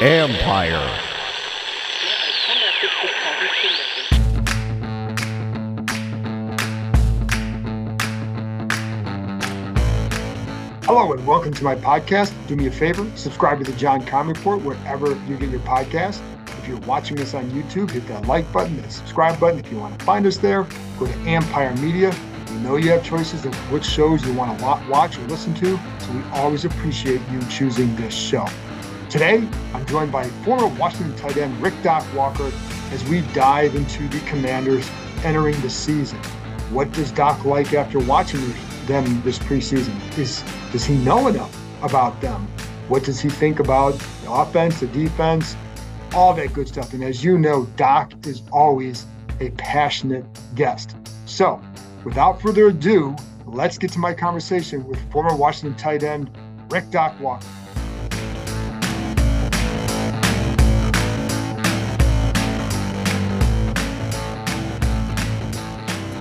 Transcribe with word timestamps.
Empire. 0.00 1.00
Hello 10.82 11.12
and 11.12 11.26
welcome 11.26 11.52
to 11.54 11.64
my 11.64 11.74
podcast. 11.76 12.34
Do 12.46 12.56
me 12.56 12.66
a 12.66 12.70
favor, 12.70 13.10
subscribe 13.14 13.64
to 13.64 13.70
the 13.70 13.76
John 13.78 14.04
Keim 14.04 14.28
Report 14.28 14.60
wherever 14.62 15.16
you 15.26 15.36
get 15.38 15.48
your 15.48 15.60
podcast. 15.60 16.20
If 16.58 16.68
you're 16.68 16.80
watching 16.80 17.16
this 17.16 17.32
on 17.32 17.50
YouTube, 17.52 17.90
hit 17.90 18.06
that 18.08 18.26
like 18.26 18.50
button, 18.52 18.76
that 18.82 18.92
subscribe 18.92 19.40
button. 19.40 19.60
If 19.60 19.70
you 19.70 19.78
want 19.78 19.98
to 19.98 20.04
find 20.04 20.26
us 20.26 20.36
there, 20.36 20.66
go 20.98 21.06
to 21.06 21.18
Empire 21.20 21.74
Media. 21.76 22.14
We 22.54 22.60
know 22.60 22.76
you 22.76 22.90
have 22.90 23.02
choices 23.02 23.44
of 23.44 23.52
which 23.72 23.84
shows 23.84 24.24
you 24.24 24.32
want 24.32 24.56
to 24.56 24.64
watch 24.88 25.18
or 25.18 25.22
listen 25.22 25.54
to, 25.54 25.76
so 25.98 26.12
we 26.12 26.22
always 26.34 26.64
appreciate 26.64 27.20
you 27.32 27.42
choosing 27.48 27.96
this 27.96 28.14
show. 28.14 28.46
Today, 29.10 29.48
I'm 29.72 29.84
joined 29.86 30.12
by 30.12 30.28
former 30.44 30.68
Washington 30.68 31.16
tight 31.16 31.36
end 31.36 31.60
Rick 31.60 31.74
Doc 31.82 32.06
Walker 32.14 32.52
as 32.92 33.02
we 33.08 33.22
dive 33.32 33.74
into 33.74 34.06
the 34.06 34.20
Commanders 34.20 34.88
entering 35.24 35.60
the 35.62 35.70
season. 35.70 36.18
What 36.70 36.92
does 36.92 37.10
Doc 37.10 37.44
like 37.44 37.74
after 37.74 37.98
watching 37.98 38.40
them 38.86 39.20
this 39.22 39.40
preseason? 39.40 39.96
Is 40.16 40.44
does 40.70 40.84
he 40.84 40.96
know 40.98 41.26
enough 41.26 41.60
about 41.82 42.20
them? 42.20 42.46
What 42.86 43.02
does 43.02 43.20
he 43.20 43.30
think 43.30 43.58
about 43.58 43.94
the 44.22 44.30
offense, 44.30 44.78
the 44.78 44.86
defense, 44.86 45.56
all 46.12 46.32
that 46.34 46.52
good 46.52 46.68
stuff? 46.68 46.92
And 46.92 47.02
as 47.02 47.24
you 47.24 47.36
know, 47.36 47.64
Doc 47.74 48.12
is 48.28 48.42
always 48.52 49.06
a 49.40 49.50
passionate 49.50 50.24
guest. 50.54 50.94
So, 51.26 51.60
without 52.04 52.40
further 52.40 52.68
ado, 52.68 53.16
let's 53.46 53.78
get 53.78 53.90
to 53.92 53.98
my 53.98 54.12
conversation 54.12 54.86
with 54.86 55.00
former 55.10 55.34
Washington 55.34 55.76
tight 55.76 56.02
end 56.02 56.30
Rick 56.70 56.90
Doc 56.90 57.18
Walker. 57.20 57.46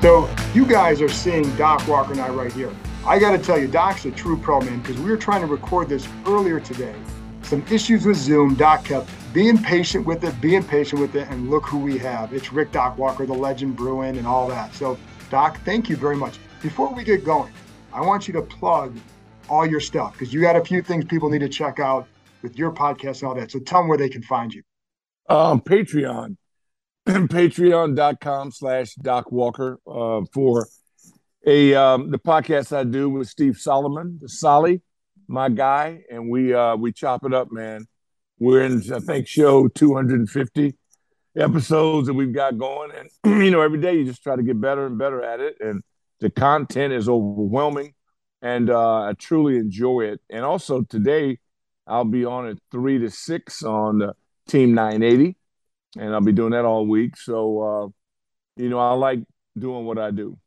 So 0.02 0.30
you 0.54 0.66
guys 0.66 1.02
are 1.02 1.08
seeing 1.08 1.56
Doc 1.56 1.88
Walker 1.88 2.12
and 2.12 2.20
I 2.20 2.30
right 2.30 2.52
here. 2.52 2.72
I 3.06 3.20
got 3.20 3.32
to 3.32 3.38
tell 3.38 3.58
you, 3.58 3.68
Doc's 3.68 4.06
a 4.06 4.12
true 4.12 4.38
pro, 4.38 4.62
man, 4.62 4.82
because 4.82 4.98
we 4.98 5.10
were 5.10 5.18
trying 5.18 5.42
to 5.42 5.48
record 5.48 5.90
this 5.90 6.08
earlier 6.26 6.60
today. 6.60 6.96
Some 7.42 7.66
issues 7.72 8.06
with 8.06 8.18
Zoom. 8.18 8.56
Doc 8.56 8.86
kept 8.86 9.10
being 9.34 9.58
patient 9.58 10.06
with 10.06 10.24
it, 10.24 10.40
being 10.40 10.64
patient 10.64 11.02
with 11.02 11.16
it, 11.16 11.28
and 11.30 11.50
look 11.50 11.66
who 11.66 11.80
we 11.80 11.98
have. 11.98 12.34
It's 12.34 12.52
Rick 12.54 12.72
Doc 12.72 12.98
Walker, 12.98 13.26
the 13.26 13.34
legend 13.34 13.76
Bruin, 13.76 14.18
and 14.18 14.28
all 14.28 14.48
that. 14.48 14.74
So, 14.74 14.98
Doc, 15.34 15.60
thank 15.66 15.90
you 15.90 15.98
very 15.98 16.16
much. 16.16 16.38
Before 16.62 16.94
we 16.94 17.04
get 17.04 17.26
going, 17.26 17.52
I 17.92 18.02
want 18.02 18.28
you 18.28 18.34
to 18.36 18.42
plug 18.44 18.96
all 19.50 19.66
your 19.66 19.80
stuff 19.80 20.14
because 20.14 20.32
you 20.32 20.40
got 20.40 20.56
a 20.56 20.64
few 20.64 20.84
things 20.84 21.06
people 21.06 21.28
need 21.28 21.40
to 21.40 21.50
check 21.50 21.80
out 21.80 22.08
with 22.44 22.56
your 22.56 22.72
podcast 22.72 23.22
and 23.22 23.30
all 23.30 23.34
that. 23.34 23.50
So 23.50 23.58
tell 23.58 23.80
them 23.80 23.88
where 23.88 23.98
they 23.98 24.10
can 24.10 24.22
find 24.22 24.54
you. 24.54 24.62
Um, 25.28 25.60
Patreon. 25.60 26.38
patreon.com 27.08 28.52
slash 28.52 28.94
Doc 28.94 29.32
Walker 29.32 29.80
uh, 29.88 30.22
for 30.32 30.68
a 31.48 31.74
um, 31.74 32.12
the 32.12 32.20
podcast 32.20 32.72
I 32.72 32.84
do 32.84 33.10
with 33.10 33.28
Steve 33.28 33.58
Solomon, 33.58 34.20
the 34.22 34.30
Solly, 34.30 34.84
my 35.28 35.50
guy, 35.50 36.04
and 36.12 36.30
we 36.30 36.54
uh, 36.54 36.76
we 36.76 36.92
chop 36.92 37.26
it 37.26 37.34
up, 37.34 37.52
man. 37.52 37.88
We're 38.38 38.66
in 38.66 38.84
I 38.94 39.00
think 39.00 39.28
show 39.28 39.68
250 39.68 40.76
episodes 41.36 42.08
that 42.08 42.14
we've 42.14 42.34
got 42.34 42.58
going, 42.58 42.92
and 42.92 43.10
you 43.44 43.52
know 43.52 43.62
every 43.62 43.80
day 43.80 43.96
you 43.96 44.06
just 44.06 44.24
try 44.24 44.36
to 44.36 44.44
get 44.44 44.60
better 44.60 44.86
and 44.86 44.98
better 44.98 45.24
at 45.24 45.40
it, 45.40 45.58
and 45.60 45.84
the 46.20 46.30
content 46.30 46.94
is 46.94 47.10
overwhelming, 47.10 47.94
and 48.42 48.70
uh, 48.70 49.04
I 49.04 49.14
truly 49.14 49.58
enjoy 49.58 50.02
it. 50.02 50.22
And 50.30 50.46
also 50.46 50.82
today 50.82 51.40
I'll 51.86 52.06
be 52.06 52.26
on 52.26 52.48
at 52.48 52.58
three 52.72 53.00
to 53.00 53.10
six 53.10 53.64
on 53.64 54.00
the 54.00 54.14
Team 54.48 54.74
980 54.74 55.36
and 55.98 56.14
I'll 56.14 56.22
be 56.22 56.32
doing 56.32 56.52
that 56.52 56.66
all 56.66 56.86
week. 56.86 57.18
So, 57.18 57.62
uh, 57.62 58.62
you 58.62 58.70
know, 58.70 58.80
I 58.80 58.94
like 58.94 59.20
doing 59.58 59.86
what 59.86 59.98
I 59.98 60.12
do. 60.12 60.38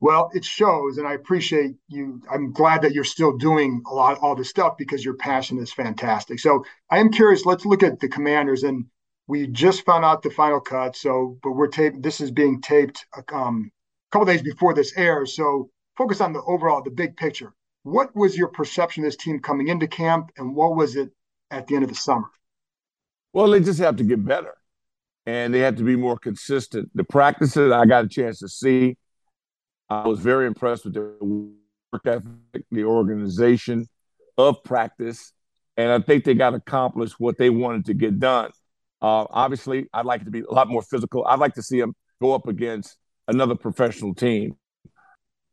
Well, 0.00 0.30
it 0.32 0.44
shows, 0.44 0.96
and 0.96 1.06
I 1.06 1.12
appreciate 1.12 1.74
you. 1.88 2.22
I'm 2.32 2.52
glad 2.52 2.82
that 2.82 2.94
you're 2.94 3.04
still 3.04 3.36
doing 3.36 3.82
a 3.86 3.94
lot, 3.94 4.18
all 4.22 4.34
this 4.34 4.48
stuff 4.48 4.78
because 4.78 5.04
your 5.04 5.14
passion 5.14 5.58
is 5.58 5.72
fantastic. 5.72 6.40
So, 6.40 6.64
I 6.90 6.98
am 6.98 7.10
curious. 7.10 7.44
Let's 7.44 7.66
look 7.66 7.82
at 7.82 8.00
the 8.00 8.08
Commanders, 8.08 8.62
and 8.62 8.86
we 9.30 9.46
just 9.46 9.84
found 9.84 10.04
out 10.04 10.22
the 10.22 10.30
final 10.30 10.60
cut. 10.60 10.96
So, 10.96 11.38
but 11.42 11.52
we're 11.52 11.68
taped. 11.68 12.02
This 12.02 12.20
is 12.20 12.30
being 12.30 12.60
taped 12.60 13.06
um, 13.32 13.70
a 13.72 14.10
couple 14.12 14.26
days 14.26 14.42
before 14.42 14.74
this 14.74 14.92
airs. 14.96 15.36
So, 15.36 15.70
focus 15.96 16.20
on 16.20 16.32
the 16.32 16.42
overall, 16.42 16.82
the 16.82 16.90
big 16.90 17.16
picture. 17.16 17.52
What 17.84 18.14
was 18.14 18.36
your 18.36 18.48
perception 18.48 19.04
of 19.04 19.08
this 19.08 19.16
team 19.16 19.38
coming 19.38 19.68
into 19.68 19.86
camp, 19.86 20.30
and 20.36 20.54
what 20.54 20.76
was 20.76 20.96
it 20.96 21.10
at 21.50 21.66
the 21.66 21.76
end 21.76 21.84
of 21.84 21.90
the 21.90 21.96
summer? 21.96 22.28
Well, 23.32 23.48
they 23.48 23.60
just 23.60 23.78
have 23.78 23.96
to 23.96 24.04
get 24.04 24.24
better 24.24 24.54
and 25.26 25.54
they 25.54 25.60
have 25.60 25.76
to 25.76 25.84
be 25.84 25.96
more 25.96 26.18
consistent. 26.18 26.90
The 26.94 27.04
practices 27.04 27.72
I 27.72 27.86
got 27.86 28.04
a 28.04 28.08
chance 28.08 28.40
to 28.40 28.48
see, 28.48 28.96
I 29.88 30.08
was 30.08 30.18
very 30.18 30.46
impressed 30.46 30.84
with 30.84 30.94
their 30.94 31.12
work 31.20 32.04
ethic, 32.04 32.64
the 32.70 32.84
organization 32.84 33.86
of 34.36 34.62
practice, 34.64 35.32
and 35.76 35.90
I 35.90 36.00
think 36.00 36.24
they 36.24 36.34
got 36.34 36.54
accomplished 36.54 37.14
what 37.18 37.38
they 37.38 37.50
wanted 37.50 37.86
to 37.86 37.94
get 37.94 38.18
done. 38.18 38.50
Uh, 39.02 39.26
obviously, 39.30 39.88
I'd 39.92 40.06
like 40.06 40.22
it 40.22 40.24
to 40.24 40.30
be 40.30 40.40
a 40.40 40.52
lot 40.52 40.68
more 40.68 40.82
physical. 40.82 41.24
I'd 41.26 41.38
like 41.38 41.54
to 41.54 41.62
see 41.62 41.78
him 41.78 41.94
go 42.20 42.32
up 42.34 42.46
against 42.48 42.96
another 43.28 43.54
professional 43.54 44.14
team. 44.14 44.56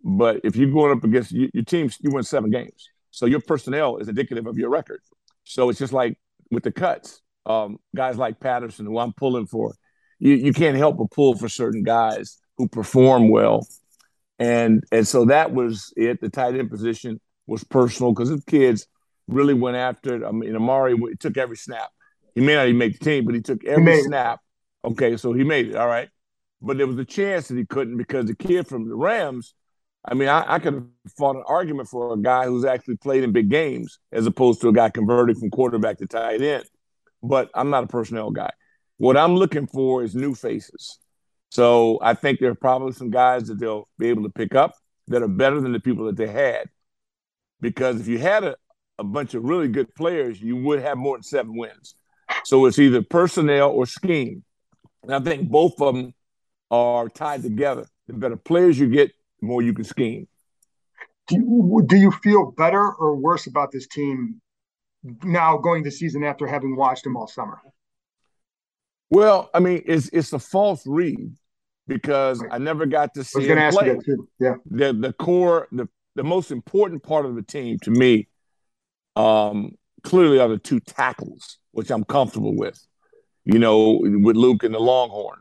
But 0.03 0.41
if 0.43 0.55
you're 0.55 0.71
going 0.71 0.97
up 0.97 1.03
against 1.03 1.31
your, 1.31 1.49
your 1.53 1.63
team, 1.63 1.89
you 2.01 2.11
win 2.11 2.23
seven 2.23 2.51
games. 2.51 2.89
So 3.11 3.25
your 3.25 3.39
personnel 3.39 3.97
is 3.97 4.07
indicative 4.07 4.47
of 4.47 4.57
your 4.57 4.69
record. 4.69 5.01
So 5.43 5.69
it's 5.69 5.79
just 5.79 5.93
like 5.93 6.17
with 6.51 6.63
the 6.63 6.71
cuts 6.71 7.21
um, 7.47 7.79
guys 7.95 8.17
like 8.17 8.39
Patterson, 8.39 8.85
who 8.85 8.99
I'm 8.99 9.13
pulling 9.13 9.47
for. 9.47 9.73
You 10.19 10.33
you 10.33 10.53
can't 10.53 10.77
help 10.77 10.97
but 10.97 11.11
pull 11.11 11.35
for 11.35 11.47
certain 11.47 11.83
guys 11.83 12.37
who 12.57 12.67
perform 12.67 13.29
well, 13.29 13.67
and 14.39 14.83
and 14.91 15.07
so 15.07 15.25
that 15.25 15.53
was 15.53 15.93
it. 15.95 16.19
The 16.21 16.29
tight 16.29 16.55
end 16.55 16.69
position 16.69 17.19
was 17.45 17.63
personal 17.63 18.13
because 18.13 18.29
the 18.29 18.41
kids 18.47 18.87
really 19.27 19.53
went 19.53 19.77
after 19.77 20.15
it. 20.15 20.27
I 20.27 20.31
mean, 20.31 20.55
Amari 20.55 20.97
took 21.19 21.37
every 21.37 21.57
snap. 21.57 21.89
He 22.37 22.45
may 22.45 22.55
not 22.55 22.67
even 22.67 22.77
make 22.77 22.99
the 22.99 23.05
team, 23.05 23.25
but 23.25 23.35
he 23.35 23.41
took 23.41 23.63
every 23.65 23.95
he 23.95 24.03
snap. 24.03 24.39
It. 24.83 24.89
Okay, 24.89 25.17
so 25.17 25.33
he 25.33 25.43
made 25.43 25.69
it. 25.69 25.75
All 25.75 25.87
right, 25.87 26.09
but 26.61 26.77
there 26.77 26.87
was 26.87 26.97
a 26.97 27.05
chance 27.05 27.47
that 27.47 27.57
he 27.57 27.65
couldn't 27.65 27.97
because 27.97 28.25
the 28.25 28.35
kid 28.35 28.67
from 28.67 28.87
the 28.87 28.95
Rams. 28.95 29.53
I 30.09 30.13
mean, 30.13 30.29
I, 30.29 30.53
I 30.53 30.59
could 30.59 30.73
have 30.73 30.85
fought 31.17 31.35
an 31.35 31.43
argument 31.47 31.89
for 31.89 32.13
a 32.13 32.17
guy 32.17 32.45
who's 32.45 32.63
actually 32.63 32.95
played 32.97 33.23
in 33.23 33.33
big 33.33 33.49
games 33.49 33.99
as 34.13 34.25
opposed 34.25 34.61
to 34.61 34.69
a 34.69 34.73
guy 34.73 34.89
converted 34.89 35.37
from 35.37 35.49
quarterback 35.49 35.97
to 35.97 36.07
tight 36.07 36.41
end 36.41 36.63
but 37.23 37.49
I'm 37.53 37.69
not 37.69 37.83
a 37.83 37.87
personnel 37.87 38.31
guy. 38.31 38.51
What 38.97 39.17
I'm 39.17 39.35
looking 39.35 39.67
for 39.67 40.03
is 40.03 40.15
new 40.15 40.33
faces. 40.33 40.99
So 41.49 41.99
I 42.01 42.13
think 42.13 42.39
there 42.39 42.51
are 42.51 42.55
probably 42.55 42.93
some 42.93 43.09
guys 43.09 43.47
that 43.47 43.59
they'll 43.59 43.87
be 43.97 44.07
able 44.07 44.23
to 44.23 44.29
pick 44.29 44.55
up 44.55 44.75
that 45.07 45.21
are 45.21 45.27
better 45.27 45.61
than 45.61 45.71
the 45.71 45.79
people 45.79 46.05
that 46.05 46.17
they 46.17 46.27
had. 46.27 46.69
Because 47.61 47.99
if 47.99 48.07
you 48.07 48.17
had 48.17 48.43
a, 48.43 48.55
a 48.99 49.03
bunch 49.03 49.33
of 49.33 49.43
really 49.43 49.67
good 49.67 49.93
players, 49.95 50.41
you 50.41 50.55
would 50.57 50.81
have 50.81 50.97
more 50.97 51.15
than 51.15 51.23
seven 51.23 51.55
wins. 51.55 51.95
So 52.43 52.65
it's 52.65 52.79
either 52.79 53.01
personnel 53.01 53.71
or 53.71 53.85
scheme. 53.85 54.43
And 55.03 55.13
I 55.13 55.19
think 55.19 55.49
both 55.49 55.81
of 55.81 55.95
them 55.95 56.13
are 56.71 57.09
tied 57.09 57.43
together. 57.43 57.87
The 58.07 58.13
better 58.13 58.37
players 58.37 58.79
you 58.79 58.87
get, 58.87 59.11
the 59.39 59.47
more 59.47 59.61
you 59.61 59.73
can 59.73 59.83
scheme. 59.83 60.27
Do 61.27 61.35
you, 61.35 61.83
do 61.85 61.97
you 61.97 62.11
feel 62.11 62.51
better 62.51 62.93
or 62.93 63.15
worse 63.15 63.47
about 63.47 63.71
this 63.71 63.87
team 63.87 64.41
now 65.23 65.57
going 65.57 65.83
the 65.83 65.91
season 65.91 66.23
after 66.23 66.47
having 66.47 66.75
watched 66.75 67.03
them 67.03 67.17
all 67.17 67.27
summer? 67.27 67.59
Well, 69.09 69.49
I 69.53 69.59
mean, 69.59 69.83
it's 69.85 70.09
it's 70.09 70.33
a 70.33 70.39
false 70.39 70.85
read 70.85 71.33
because 71.87 72.43
I 72.51 72.57
never 72.57 72.85
got 72.85 73.13
to 73.13 73.23
see 73.23 73.47
him 73.47 73.71
play. 73.71 73.97
Yeah, 74.39 74.55
the 74.65 74.93
the 74.93 75.13
core, 75.13 75.67
the 75.71 75.87
the 76.15 76.23
most 76.23 76.51
important 76.51 77.03
part 77.03 77.25
of 77.25 77.35
the 77.35 77.41
team 77.41 77.77
to 77.83 77.91
me, 77.91 78.27
um, 79.15 79.77
clearly 80.07 80.39
are 80.39 80.47
the 80.47 80.57
two 80.57 80.79
tackles, 80.79 81.57
which 81.71 81.91
I'm 81.91 82.05
comfortable 82.05 82.55
with. 82.55 82.79
You 83.43 83.59
know, 83.59 83.99
with 84.01 84.37
Luke 84.37 84.63
and 84.63 84.73
the 84.73 84.79
Longhorn. 84.79 85.39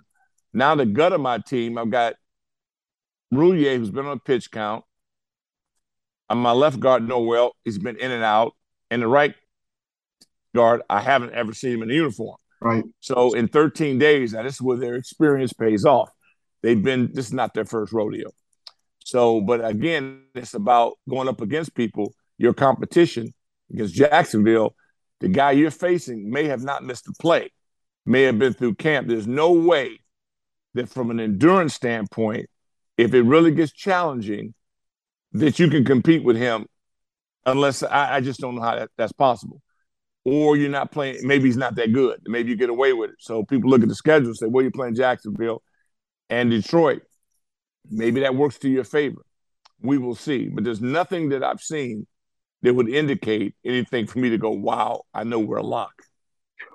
Now 0.53 0.75
the 0.75 0.87
gut 0.87 1.13
of 1.13 1.21
my 1.21 1.39
team, 1.39 1.79
I've 1.79 1.91
got 1.91 2.15
Roullier, 3.33 3.77
who's 3.77 3.91
been 3.91 4.07
on 4.07 4.17
a 4.17 4.21
pitch 4.21 4.51
count, 4.51 4.85
On 6.29 6.39
my 6.39 6.53
left 6.53 6.81
guard, 6.81 7.03
Norwell, 7.03 7.53
he's 7.65 7.79
been 7.79 7.97
in 7.97 8.11
and 8.11 8.25
out. 8.25 8.55
And 8.91 9.03
the 9.03 9.09
right 9.09 9.35
guard, 10.55 10.83
I 10.91 11.01
haven't 11.01 11.33
ever 11.33 11.53
seen 11.53 11.75
him 11.75 11.83
in 11.83 11.91
a 11.91 11.95
uniform. 11.95 12.37
Right. 12.61 12.85
So 13.01 13.35
in 13.35 13.49
13 13.49 13.99
days, 13.99 14.33
now 14.33 14.43
this 14.43 14.55
is 14.55 14.63
where 14.63 14.77
their 14.77 14.97
experience 14.97 15.53
pays 15.53 15.85
off. 15.85 16.11
They've 16.63 16.83
been, 16.83 17.11
this 17.13 17.27
is 17.27 17.33
not 17.33 17.55
their 17.55 17.65
first 17.65 17.93
rodeo. 17.93 18.31
So, 19.05 19.41
but 19.41 19.65
again, 19.65 20.23
it's 20.35 20.55
about 20.55 20.95
going 21.09 21.29
up 21.29 21.41
against 21.41 21.75
people, 21.75 22.15
your 22.39 22.55
competition 22.55 23.33
against 23.73 23.95
Jacksonville. 23.95 24.75
The 25.21 25.29
guy 25.29 25.53
you're 25.53 25.71
facing 25.71 26.31
may 26.31 26.45
have 26.45 26.63
not 26.63 26.85
missed 26.85 27.09
a 27.09 27.13
play, 27.21 27.51
may 28.05 28.23
have 28.23 28.39
been 28.39 28.53
through 28.53 28.75
camp. 28.75 29.09
There's 29.09 29.27
no 29.27 29.53
way 29.53 30.01
that 30.75 30.89
from 30.89 31.11
an 31.11 31.21
endurance 31.21 31.75
standpoint, 31.75 32.49
if 32.99 33.15
it 33.15 33.23
really 33.23 33.51
gets 33.51 33.73
challenging, 33.73 34.55
that 35.33 35.59
you 35.59 35.69
can 35.69 35.85
compete 35.85 36.25
with 36.25 36.37
him 36.37 36.67
unless 37.45 37.83
I, 37.83 38.17
I 38.17 38.21
just 38.21 38.41
don't 38.41 38.57
know 38.57 38.63
how 38.63 38.77
that, 38.77 38.91
that's 38.97 39.13
possible. 39.13 39.63
Or 40.25 40.57
you're 40.57 40.71
not 40.71 40.91
playing, 40.91 41.27
maybe 41.27 41.45
he's 41.45 41.57
not 41.57 41.77
that 41.77 41.93
good. 41.93 42.21
Maybe 42.27 42.51
you 42.51 42.57
get 42.57 42.71
away 42.71 42.93
with 42.93 43.11
it. 43.11 43.17
So 43.21 43.45
people 43.45 43.71
look 43.71 43.83
at 43.83 43.89
the 43.89 43.95
schedule 43.95 44.29
and 44.29 44.37
say, 44.37 44.47
well, 44.47 44.63
you're 44.63 44.73
playing 44.73 44.97
Jacksonville 44.97 45.63
and 46.29 46.51
Detroit. 46.51 47.03
Maybe 47.89 48.21
that 48.21 48.35
works 48.35 48.59
to 48.59 48.69
your 48.69 48.85
favor. 48.85 49.23
We 49.81 49.99
will 49.99 50.17
see. 50.17 50.49
But 50.49 50.65
there's 50.65 50.81
nothing 50.81 51.29
that 51.29 51.45
I've 51.45 51.61
seen 51.61 52.07
that 52.63 52.75
would 52.75 52.89
indicate 52.89 53.55
anything 53.65 54.07
for 54.07 54.19
me 54.19 54.31
to 54.31 54.39
go, 54.39 54.51
wow, 54.51 55.03
I 55.15 55.25
know 55.25 55.39
we're 55.39 55.63
locked. 55.63 56.07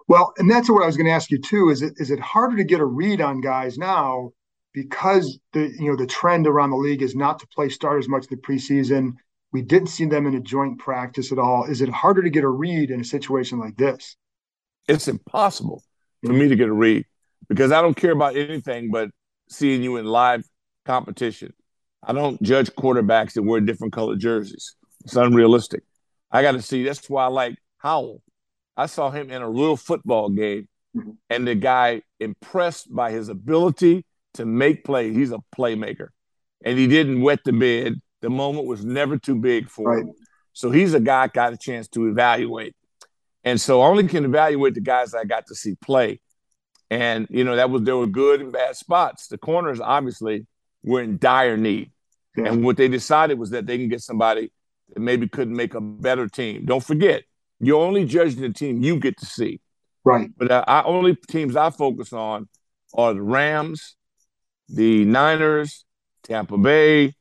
Well, 0.07 0.33
and 0.37 0.49
that's 0.49 0.69
what 0.69 0.83
I 0.83 0.85
was 0.85 0.97
going 0.97 1.07
to 1.07 1.13
ask 1.13 1.31
you 1.31 1.39
too. 1.39 1.69
Is 1.69 1.81
it 1.81 1.93
is 1.97 2.11
it 2.11 2.19
harder 2.19 2.57
to 2.57 2.63
get 2.63 2.79
a 2.79 2.85
read 2.85 3.21
on 3.21 3.41
guys 3.41 3.77
now 3.77 4.31
because 4.73 5.39
the 5.53 5.73
you 5.79 5.89
know 5.89 5.95
the 5.95 6.07
trend 6.07 6.47
around 6.47 6.71
the 6.71 6.77
league 6.77 7.01
is 7.01 7.15
not 7.15 7.39
to 7.39 7.47
play 7.47 7.69
starters 7.69 8.09
much 8.09 8.27
the 8.27 8.37
preseason. 8.37 9.13
We 9.51 9.61
didn't 9.61 9.87
see 9.87 10.05
them 10.05 10.27
in 10.27 10.35
a 10.35 10.39
joint 10.39 10.79
practice 10.79 11.31
at 11.31 11.39
all. 11.39 11.65
Is 11.65 11.81
it 11.81 11.89
harder 11.89 12.21
to 12.23 12.29
get 12.29 12.43
a 12.43 12.49
read 12.49 12.89
in 12.89 13.01
a 13.01 13.05
situation 13.05 13.59
like 13.59 13.75
this? 13.75 14.15
It's 14.87 15.07
impossible 15.07 15.83
for 16.23 16.33
me 16.33 16.47
to 16.47 16.55
get 16.55 16.69
a 16.69 16.73
read 16.73 17.05
because 17.49 17.71
I 17.71 17.81
don't 17.81 17.95
care 17.95 18.11
about 18.11 18.35
anything 18.35 18.91
but 18.91 19.09
seeing 19.49 19.83
you 19.83 19.97
in 19.97 20.05
live 20.05 20.43
competition. 20.85 21.53
I 22.03 22.13
don't 22.13 22.41
judge 22.41 22.69
quarterbacks 22.71 23.33
that 23.33 23.43
wear 23.43 23.59
different 23.59 23.93
colored 23.93 24.19
jerseys. 24.19 24.75
It's 25.03 25.15
unrealistic. 25.15 25.83
I 26.31 26.41
got 26.41 26.53
to 26.53 26.61
see. 26.61 26.83
That's 26.83 27.09
why 27.09 27.25
I 27.25 27.27
like 27.27 27.55
Howell. 27.77 28.21
I 28.77 28.85
saw 28.85 29.11
him 29.11 29.31
in 29.31 29.41
a 29.41 29.49
real 29.49 29.75
football 29.75 30.29
game, 30.29 30.67
mm-hmm. 30.95 31.11
and 31.29 31.47
the 31.47 31.55
guy 31.55 32.01
impressed 32.19 32.93
by 32.93 33.11
his 33.11 33.29
ability 33.29 34.05
to 34.35 34.45
make 34.45 34.83
plays. 34.83 35.15
He's 35.15 35.31
a 35.31 35.39
playmaker, 35.57 36.09
and 36.63 36.77
he 36.77 36.87
didn't 36.87 37.21
wet 37.21 37.39
the 37.43 37.53
bed. 37.53 37.95
The 38.21 38.29
moment 38.29 38.67
was 38.67 38.85
never 38.85 39.17
too 39.17 39.35
big 39.35 39.69
for 39.69 39.89
right. 39.89 40.03
him. 40.03 40.13
So 40.53 40.69
he's 40.69 40.93
a 40.93 40.99
guy 40.99 41.23
I 41.23 41.27
got 41.27 41.53
a 41.53 41.57
chance 41.57 41.87
to 41.89 42.07
evaluate. 42.07 42.75
And 43.43 43.59
so 43.59 43.81
I 43.81 43.87
only 43.87 44.07
can 44.07 44.25
evaluate 44.25 44.75
the 44.75 44.81
guys 44.81 45.13
I 45.13 45.23
got 45.23 45.47
to 45.47 45.55
see 45.55 45.75
play. 45.75 46.19
And, 46.89 47.27
you 47.29 47.43
know, 47.43 47.55
that 47.55 47.69
was 47.69 47.83
there 47.83 47.97
were 47.97 48.05
good 48.05 48.41
and 48.41 48.51
bad 48.51 48.75
spots. 48.75 49.27
The 49.27 49.37
corners 49.37 49.79
obviously 49.79 50.45
were 50.83 51.01
in 51.01 51.17
dire 51.17 51.57
need. 51.57 51.91
Yeah. 52.35 52.49
And 52.49 52.63
what 52.63 52.77
they 52.77 52.87
decided 52.87 53.39
was 53.39 53.49
that 53.51 53.65
they 53.65 53.77
can 53.77 53.89
get 53.89 54.01
somebody 54.01 54.51
that 54.93 54.99
maybe 54.99 55.27
couldn't 55.27 55.55
make 55.55 55.73
a 55.73 55.81
better 55.81 56.27
team. 56.27 56.65
Don't 56.65 56.83
forget, 56.83 57.23
you're 57.59 57.81
only 57.81 58.05
judging 58.05 58.41
the 58.41 58.49
team 58.49 58.81
you 58.81 58.97
get 58.97 59.17
to 59.17 59.25
see. 59.25 59.61
Right. 60.03 60.29
But 60.35 60.51
uh, 60.51 60.63
I 60.67 60.83
only 60.83 61.15
teams 61.15 61.55
I 61.55 61.69
focus 61.69 62.11
on 62.11 62.49
are 62.93 63.13
the 63.13 63.21
Rams, 63.21 63.95
the 64.67 65.05
Niners, 65.05 65.85
Tampa 66.23 66.57
Bay, 66.57 67.13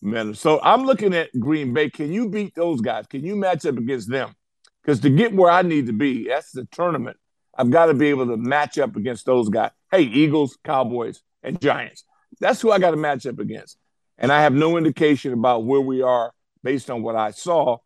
Minnesota. 0.00 0.62
I'm 0.64 0.84
looking 0.84 1.14
at 1.14 1.30
Green 1.38 1.72
Bay. 1.72 1.90
Can 1.90 2.12
you 2.12 2.28
beat 2.28 2.54
those 2.54 2.80
guys? 2.80 3.06
Can 3.06 3.24
you 3.24 3.36
match 3.36 3.66
up 3.66 3.76
against 3.76 4.10
them? 4.10 4.34
Because 4.82 5.00
to 5.00 5.10
get 5.10 5.34
where 5.34 5.50
I 5.50 5.62
need 5.62 5.86
to 5.86 5.92
be, 5.92 6.28
that's 6.28 6.52
the 6.52 6.66
tournament. 6.72 7.16
I've 7.56 7.70
got 7.70 7.86
to 7.86 7.94
be 7.94 8.08
able 8.08 8.26
to 8.26 8.36
match 8.36 8.78
up 8.78 8.96
against 8.96 9.26
those 9.26 9.48
guys. 9.48 9.70
Hey, 9.90 10.02
Eagles, 10.02 10.58
Cowboys, 10.64 11.22
and 11.42 11.60
Giants. 11.60 12.04
That's 12.40 12.60
who 12.60 12.72
I 12.72 12.78
got 12.78 12.92
to 12.92 12.96
match 12.96 13.26
up 13.26 13.38
against. 13.38 13.76
And 14.18 14.32
I 14.32 14.42
have 14.42 14.54
no 14.54 14.76
indication 14.76 15.32
about 15.32 15.64
where 15.64 15.80
we 15.80 16.02
are 16.02 16.32
based 16.62 16.90
on 16.90 17.02
what 17.02 17.16
I 17.16 17.30
saw, 17.30 17.78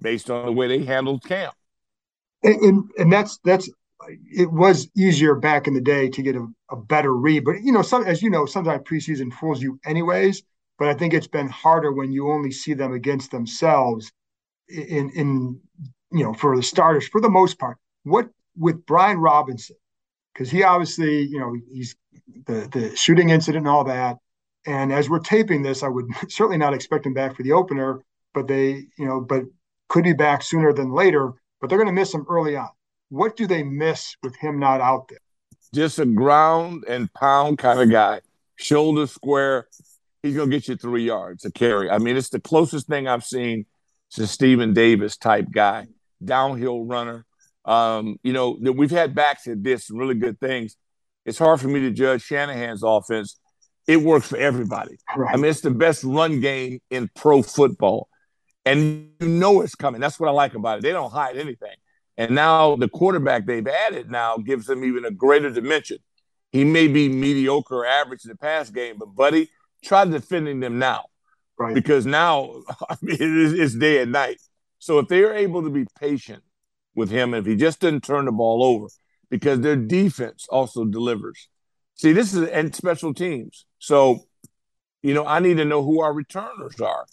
based 0.00 0.30
on 0.30 0.46
the 0.46 0.52
way 0.52 0.68
they 0.68 0.84
handled 0.84 1.24
camp. 1.24 1.54
And, 2.42 2.60
and, 2.60 2.90
and 2.98 3.12
that's 3.12 3.38
that's 3.44 3.68
it 4.30 4.50
was 4.50 4.88
easier 4.96 5.34
back 5.34 5.66
in 5.66 5.74
the 5.74 5.80
day 5.80 6.08
to 6.08 6.22
get 6.22 6.36
a, 6.36 6.46
a 6.70 6.76
better 6.76 7.14
read. 7.14 7.44
But 7.44 7.62
you 7.62 7.72
know, 7.72 7.82
some 7.82 8.04
as 8.04 8.22
you 8.22 8.30
know, 8.30 8.46
sometimes 8.46 8.82
preseason 8.82 9.32
fools 9.32 9.62
you 9.62 9.78
anyways. 9.84 10.42
But 10.78 10.88
I 10.88 10.94
think 10.94 11.12
it's 11.12 11.26
been 11.26 11.48
harder 11.48 11.92
when 11.92 12.12
you 12.12 12.30
only 12.30 12.52
see 12.52 12.74
them 12.74 12.92
against 12.92 13.32
themselves 13.32 14.12
in 14.68 15.10
in 15.10 15.60
you 16.12 16.24
know 16.24 16.32
for 16.32 16.56
the 16.56 16.62
starters 16.62 17.08
for 17.08 17.20
the 17.20 17.28
most 17.28 17.58
part. 17.58 17.78
What 18.04 18.28
with 18.56 18.86
Brian 18.86 19.18
Robinson, 19.18 19.76
because 20.32 20.50
he 20.50 20.62
obviously, 20.62 21.22
you 21.22 21.40
know, 21.40 21.56
he's 21.72 21.96
the 22.46 22.68
the 22.70 22.96
shooting 22.96 23.30
incident 23.30 23.66
and 23.66 23.74
all 23.74 23.84
that. 23.84 24.18
And 24.66 24.92
as 24.92 25.08
we're 25.08 25.20
taping 25.20 25.62
this, 25.62 25.82
I 25.82 25.88
would 25.88 26.06
certainly 26.28 26.58
not 26.58 26.74
expect 26.74 27.06
him 27.06 27.14
back 27.14 27.36
for 27.36 27.42
the 27.42 27.52
opener, 27.52 28.02
but 28.34 28.46
they, 28.46 28.86
you 28.98 29.06
know, 29.06 29.20
but 29.20 29.44
could 29.88 30.04
be 30.04 30.12
back 30.12 30.42
sooner 30.42 30.72
than 30.72 30.92
later. 30.92 31.32
But 31.60 31.68
they're 31.68 31.78
going 31.78 31.88
to 31.88 31.92
miss 31.92 32.14
him 32.14 32.26
early 32.28 32.56
on. 32.56 32.68
What 33.08 33.36
do 33.36 33.46
they 33.46 33.62
miss 33.62 34.16
with 34.22 34.36
him 34.36 34.58
not 34.58 34.80
out 34.80 35.08
there? 35.08 35.18
Just 35.74 35.98
a 35.98 36.06
ground 36.06 36.84
and 36.88 37.12
pound 37.14 37.58
kind 37.58 37.80
of 37.80 37.90
guy, 37.90 38.20
shoulder 38.56 39.06
square. 39.06 39.68
He's 40.22 40.34
going 40.34 40.50
to 40.50 40.56
get 40.56 40.68
you 40.68 40.76
three 40.76 41.04
yards 41.04 41.44
a 41.44 41.50
carry. 41.50 41.90
I 41.90 41.98
mean, 41.98 42.16
it's 42.16 42.28
the 42.28 42.40
closest 42.40 42.86
thing 42.86 43.06
I've 43.08 43.24
seen 43.24 43.66
to 44.12 44.26
Stephen 44.26 44.72
Davis 44.72 45.16
type 45.16 45.46
guy, 45.50 45.86
downhill 46.24 46.84
runner. 46.84 47.24
Um, 47.64 48.18
you 48.22 48.32
know, 48.32 48.50
we've 48.50 48.90
had 48.90 49.14
backs 49.14 49.46
at 49.46 49.62
this 49.62 49.90
really 49.90 50.14
good 50.14 50.40
things. 50.40 50.76
It's 51.26 51.38
hard 51.38 51.60
for 51.60 51.68
me 51.68 51.80
to 51.80 51.90
judge 51.90 52.22
Shanahan's 52.22 52.82
offense. 52.82 53.38
It 53.88 54.02
works 54.02 54.28
for 54.28 54.36
everybody. 54.36 54.98
Right. 55.16 55.34
I 55.34 55.36
mean, 55.36 55.46
it's 55.46 55.62
the 55.62 55.72
best 55.72 56.04
run 56.04 56.40
game 56.40 56.80
in 56.90 57.10
pro 57.16 57.42
football. 57.42 58.08
And 58.64 59.10
you 59.18 59.28
know 59.28 59.62
it's 59.62 59.74
coming. 59.74 60.00
That's 60.00 60.20
what 60.20 60.28
I 60.28 60.32
like 60.32 60.54
about 60.54 60.78
it. 60.78 60.82
They 60.82 60.92
don't 60.92 61.10
hide 61.10 61.36
anything. 61.36 61.74
And 62.16 62.34
now 62.34 62.76
the 62.76 62.88
quarterback 62.88 63.46
they've 63.46 63.66
added 63.66 64.10
now 64.10 64.36
gives 64.36 64.66
them 64.66 64.84
even 64.84 65.04
a 65.04 65.10
greater 65.10 65.50
dimension. 65.50 65.98
He 66.52 66.64
may 66.64 66.86
be 66.86 67.08
mediocre 67.08 67.78
or 67.78 67.86
average 67.86 68.24
in 68.24 68.30
the 68.30 68.36
pass 68.36 68.70
game, 68.70 68.96
but 68.98 69.14
buddy, 69.14 69.48
try 69.82 70.04
defending 70.04 70.60
them 70.60 70.78
now. 70.78 71.06
Right. 71.58 71.74
Because 71.74 72.06
now 72.06 72.62
I 72.88 72.96
mean, 73.00 73.16
it's 73.20 73.74
day 73.74 74.02
and 74.02 74.12
night. 74.12 74.38
So 74.78 74.98
if 74.98 75.08
they're 75.08 75.34
able 75.34 75.62
to 75.62 75.70
be 75.70 75.86
patient 75.98 76.42
with 76.98 77.10
him 77.10 77.32
if 77.32 77.46
he 77.46 77.56
just 77.56 77.80
didn't 77.80 78.02
turn 78.02 78.26
the 78.26 78.32
ball 78.32 78.62
over 78.62 78.88
because 79.30 79.60
their 79.60 79.76
defense 79.76 80.46
also 80.50 80.84
delivers. 80.84 81.48
See, 81.98 82.12
this 82.12 82.32
is 82.32 82.48
and 82.48 82.74
special 82.74 83.12
teams. 83.12 83.66
So, 83.78 84.20
you 85.02 85.14
know, 85.14 85.26
I 85.26 85.40
need 85.40 85.56
to 85.56 85.64
know 85.64 85.82
who 85.82 86.00
our 86.00 86.12
returners 86.12 86.80
are. 86.80 87.06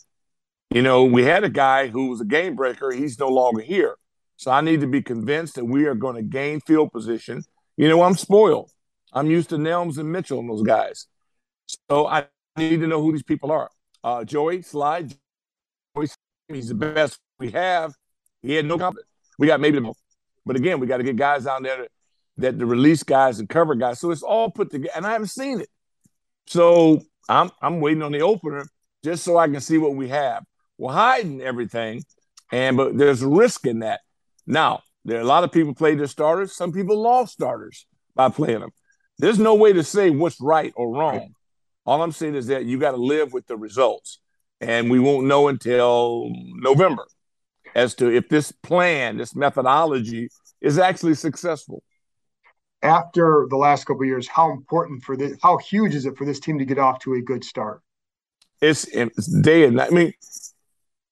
You 0.70 0.82
know, 0.82 1.04
we 1.06 1.24
had 1.24 1.44
a 1.44 1.50
guy 1.50 1.88
who 1.88 2.08
was 2.10 2.22
a 2.22 2.26
game 2.26 2.56
breaker. 2.56 2.92
He's 2.92 3.20
no 3.20 3.28
longer 3.28 3.62
here. 3.62 3.96
So 4.38 4.52
I 4.52 4.62
need 4.62 4.82
to 4.82 4.88
be 4.88 5.02
convinced 5.02 5.56
that 5.56 5.66
we 5.66 5.86
are 5.86 5.96
going 5.96 6.16
to 6.16 6.22
gain 6.22 6.60
field 6.62 6.92
position. 6.92 7.44
You 7.78 7.90
know, 7.90 8.04
I'm 8.04 8.16
spoiled. 8.16 8.72
I'm 9.14 9.32
used 9.32 9.50
to 9.50 9.56
Nelms 9.56 9.98
and 9.98 10.12
Mitchell 10.12 10.40
and 10.40 10.50
those 10.50 10.62
guys. 10.62 11.08
So 11.90 12.06
I 12.06 12.28
need 12.58 12.82
to 12.82 12.88
know 12.88 13.02
who 13.02 13.12
these 13.12 13.24
people 13.24 13.52
are. 13.52 13.70
Uh, 14.04 14.24
Joey 14.24 14.62
Joey, 14.62 16.10
he's 16.48 16.68
the 16.68 16.76
best 16.76 17.20
we 17.40 17.52
have. 17.52 17.96
He 18.44 18.54
had 18.54 18.66
no 18.66 18.78
confidence. 18.78 19.08
We 19.40 19.48
got 19.48 19.60
maybe. 19.62 19.80
But 20.46 20.58
again, 20.58 20.80
we 20.80 20.86
got 20.86 20.98
to 20.98 21.04
get 21.04 21.16
guys 21.16 21.46
down 21.46 21.64
there 21.64 21.88
that 22.38 22.60
the 22.60 22.66
release 22.66 23.04
guys 23.04 23.40
and 23.40 23.50
cover 23.50 23.76
guys. 23.76 24.00
So 24.00 24.12
it's 24.12 24.24
all 24.24 24.50
put 24.52 24.72
together, 24.72 24.94
and 24.96 25.06
I 25.06 25.12
haven't 25.12 25.28
seen 25.28 25.62
it. 25.62 25.70
So 26.48 27.02
I'm 27.30 27.52
I'm 27.62 27.80
waiting 27.80 28.04
on 28.04 28.12
the 28.12 28.22
opener 28.22 28.66
just 29.04 29.24
so 29.24 29.38
I 29.38 29.48
can 29.48 29.62
see 29.62 29.78
what 29.78 29.96
we 29.96 30.10
have. 30.10 30.44
We're 30.78 30.94
hiding 30.94 31.42
everything, 31.42 32.04
and 32.52 32.78
but 32.78 32.98
there's 32.98 33.22
a 33.22 33.28
risk 33.28 33.66
in 33.66 33.80
that. 33.80 34.02
Now 34.46 34.84
there 35.06 35.18
are 35.18 35.22
a 35.22 35.26
lot 35.26 35.44
of 35.44 35.52
people 35.52 35.74
played 35.74 36.00
their 36.00 36.08
starters. 36.08 36.56
Some 36.56 36.72
people 36.72 37.02
lost 37.02 37.34
starters 37.34 37.86
by 38.16 38.30
playing 38.30 38.60
them. 38.60 38.72
There's 39.18 39.40
no 39.40 39.56
way 39.56 39.74
to 39.74 39.84
say 39.84 40.10
what's 40.10 40.42
right 40.42 40.74
or 40.76 40.94
wrong. 40.94 41.36
All 41.86 42.02
I'm 42.02 42.12
saying 42.12 42.36
is 42.36 42.48
that 42.48 42.66
you 42.66 42.80
got 42.80 42.92
to 42.92 42.98
live 42.98 43.32
with 43.32 43.48
the 43.48 43.56
results, 43.56 44.20
and 44.60 44.90
we 44.90 45.00
won't 45.00 45.28
know 45.28 45.48
until 45.48 46.30
November 46.56 47.06
as 47.76 47.94
to 47.96 48.12
if 48.12 48.30
this 48.30 48.52
plan, 48.52 49.18
this 49.18 49.36
methodology 49.36 50.30
is 50.62 50.80
actually 50.80 51.14
successful. 51.14 51.84
After 52.82 53.48
the 53.50 53.58
last 53.58 53.86
couple 53.86 54.06
years, 54.06 54.28
how 54.28 54.52
important 54.52 55.04
for 55.04 55.18
this, 55.18 55.38
how 55.42 55.58
huge 55.58 55.96
is 55.96 56.06
it 56.06 56.18
for 56.18 56.26
this 56.26 56.40
team 56.40 56.60
to 56.60 56.66
get 56.66 56.78
off 56.78 57.00
to 57.00 57.14
a 57.16 57.22
good 57.22 57.44
start? 57.44 57.82
It's, 58.62 58.86
it's 58.86 59.28
day 59.28 59.66
and 59.66 59.78
night. 59.78 59.92
I 59.92 59.96
mean, 59.96 60.14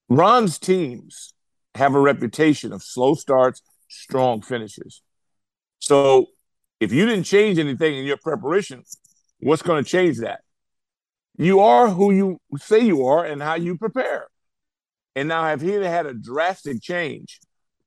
Ron's 0.10 0.60
teams 0.60 1.34
have 1.75 1.96
a 1.96 2.00
reputation 2.00 2.72
of 2.74 2.84
slow 2.84 3.15
starts, 3.15 3.62
strong 3.89 4.41
finishes. 4.41 5.01
So 5.79 6.27
if 6.79 6.91
you 6.91 7.05
didn't 7.05 7.24
change 7.24 7.60
anything 7.60 7.98
in 7.98 8.05
your 8.05 8.17
preparation, 8.17 8.84
what's 9.39 9.62
going 9.62 9.84
to 9.84 9.89
change 9.89 10.20
that? 10.20 10.41
You 11.38 11.62
are 11.62 11.89
who 11.89 12.12
you 12.12 12.39
say 12.58 12.79
you 12.79 13.08
are 13.08 13.25
and 13.25 13.41
how 13.41 13.55
you 13.55 13.77
prepare. 13.77 14.27
And 15.15 15.27
now, 15.27 15.43
have 15.43 15.62
he 15.62 15.72
had 15.72 16.05
a 16.05 16.13
drastic 16.13 16.82
change, 16.82 17.39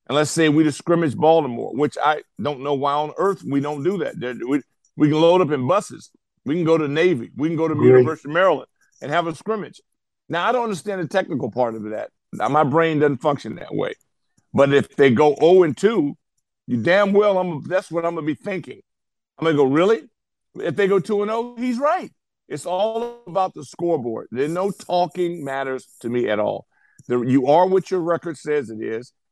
and 0.09 0.17
let's 0.17 0.31
say 0.31 0.49
we 0.49 0.65
just 0.65 0.79
scrimmage 0.79 1.17
Baltimore, 1.17 1.73
which 1.75 1.97
I 2.03 2.23
don't 2.41 2.61
know 2.61 2.75
why 2.75 2.93
on 2.93 3.13
earth 3.19 3.43
we 3.43 3.61
don't 3.61 3.83
do 3.83 3.99
that. 3.99 4.15
We, 4.47 4.63
we 4.97 5.09
can 5.09 5.21
load 5.21 5.41
up 5.41 5.51
in 5.51 5.67
buses. 5.67 6.11
We 6.45 6.55
can 6.55 6.65
go 6.65 6.79
to 6.79 6.87
Navy. 6.87 7.31
We 7.37 7.49
can 7.49 7.57
go 7.57 7.67
to 7.67 7.75
Great. 7.75 7.89
University 7.89 8.29
of 8.29 8.35
Maryland 8.35 8.69
and 9.03 9.11
have 9.11 9.27
a 9.27 9.35
scrimmage. 9.35 9.81
Now, 10.29 10.49
I 10.49 10.53
don't 10.53 10.65
understand 10.65 11.03
the 11.03 11.09
technical 11.09 11.51
part 11.51 11.75
of 11.75 11.83
that. 11.91 12.11
Now, 12.33 12.49
my 12.49 12.65
brain 12.65 13.01
doesn't 13.01 13.19
function 13.19 13.57
that 13.57 13.75
way. 13.75 13.95
But 14.55 14.73
if 14.73 14.95
they 14.97 15.11
go 15.11 15.35
0 15.41 15.65
and 15.65 15.77
2, 15.77 16.17
you 16.69 16.77
damn 16.79 17.13
well, 17.13 17.39
I'm 17.39 17.63
that's 17.65 17.91
what 17.91 18.05
I'm 18.05 18.15
gonna 18.15 18.27
be 18.27 18.35
thinking. 18.35 18.81
I'm 19.39 19.45
gonna 19.45 19.57
go, 19.57 19.65
really? 19.65 20.03
If 20.55 20.77
they 20.77 20.89
go 20.89 20.99
2 20.99 21.23
and 21.23 21.31
0, 21.31 21.57
he's 21.59 21.79
right. 21.79 22.11
It's 22.49 22.65
all 22.65 23.23
about 23.27 23.55
the 23.55 23.65
scoreboard. 23.65 24.29
There's 24.31 24.51
no 24.51 24.71
talking 24.71 25.45
matters 25.45 25.87
to 26.01 26.09
me 26.09 26.29
at 26.29 26.39
all. 26.39 26.67
The, 27.09 27.21
you 27.23 27.49
are 27.49 27.67
what 27.67 27.91
your 27.91 28.01
record 28.01 28.37
says 28.37 28.71
it 28.71 28.83
is, 28.83 29.13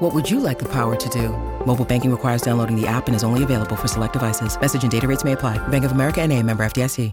What 0.00 0.14
would 0.14 0.30
you 0.30 0.40
like 0.40 0.58
the 0.58 0.68
power 0.68 0.96
to 0.96 1.08
do? 1.10 1.28
Mobile 1.66 1.84
banking 1.84 2.10
requires 2.10 2.40
downloading 2.40 2.74
the 2.74 2.86
app 2.86 3.06
and 3.06 3.14
is 3.14 3.22
only 3.22 3.42
available 3.42 3.76
for 3.76 3.86
select 3.86 4.14
devices. 4.14 4.58
Message 4.58 4.82
and 4.82 4.90
data 4.90 5.06
rates 5.06 5.24
may 5.24 5.32
apply. 5.32 5.58
Bank 5.68 5.84
of 5.84 5.92
America 5.92 6.20
and 6.22 6.32
a 6.32 6.42
member 6.42 6.64
FDIC. 6.64 7.12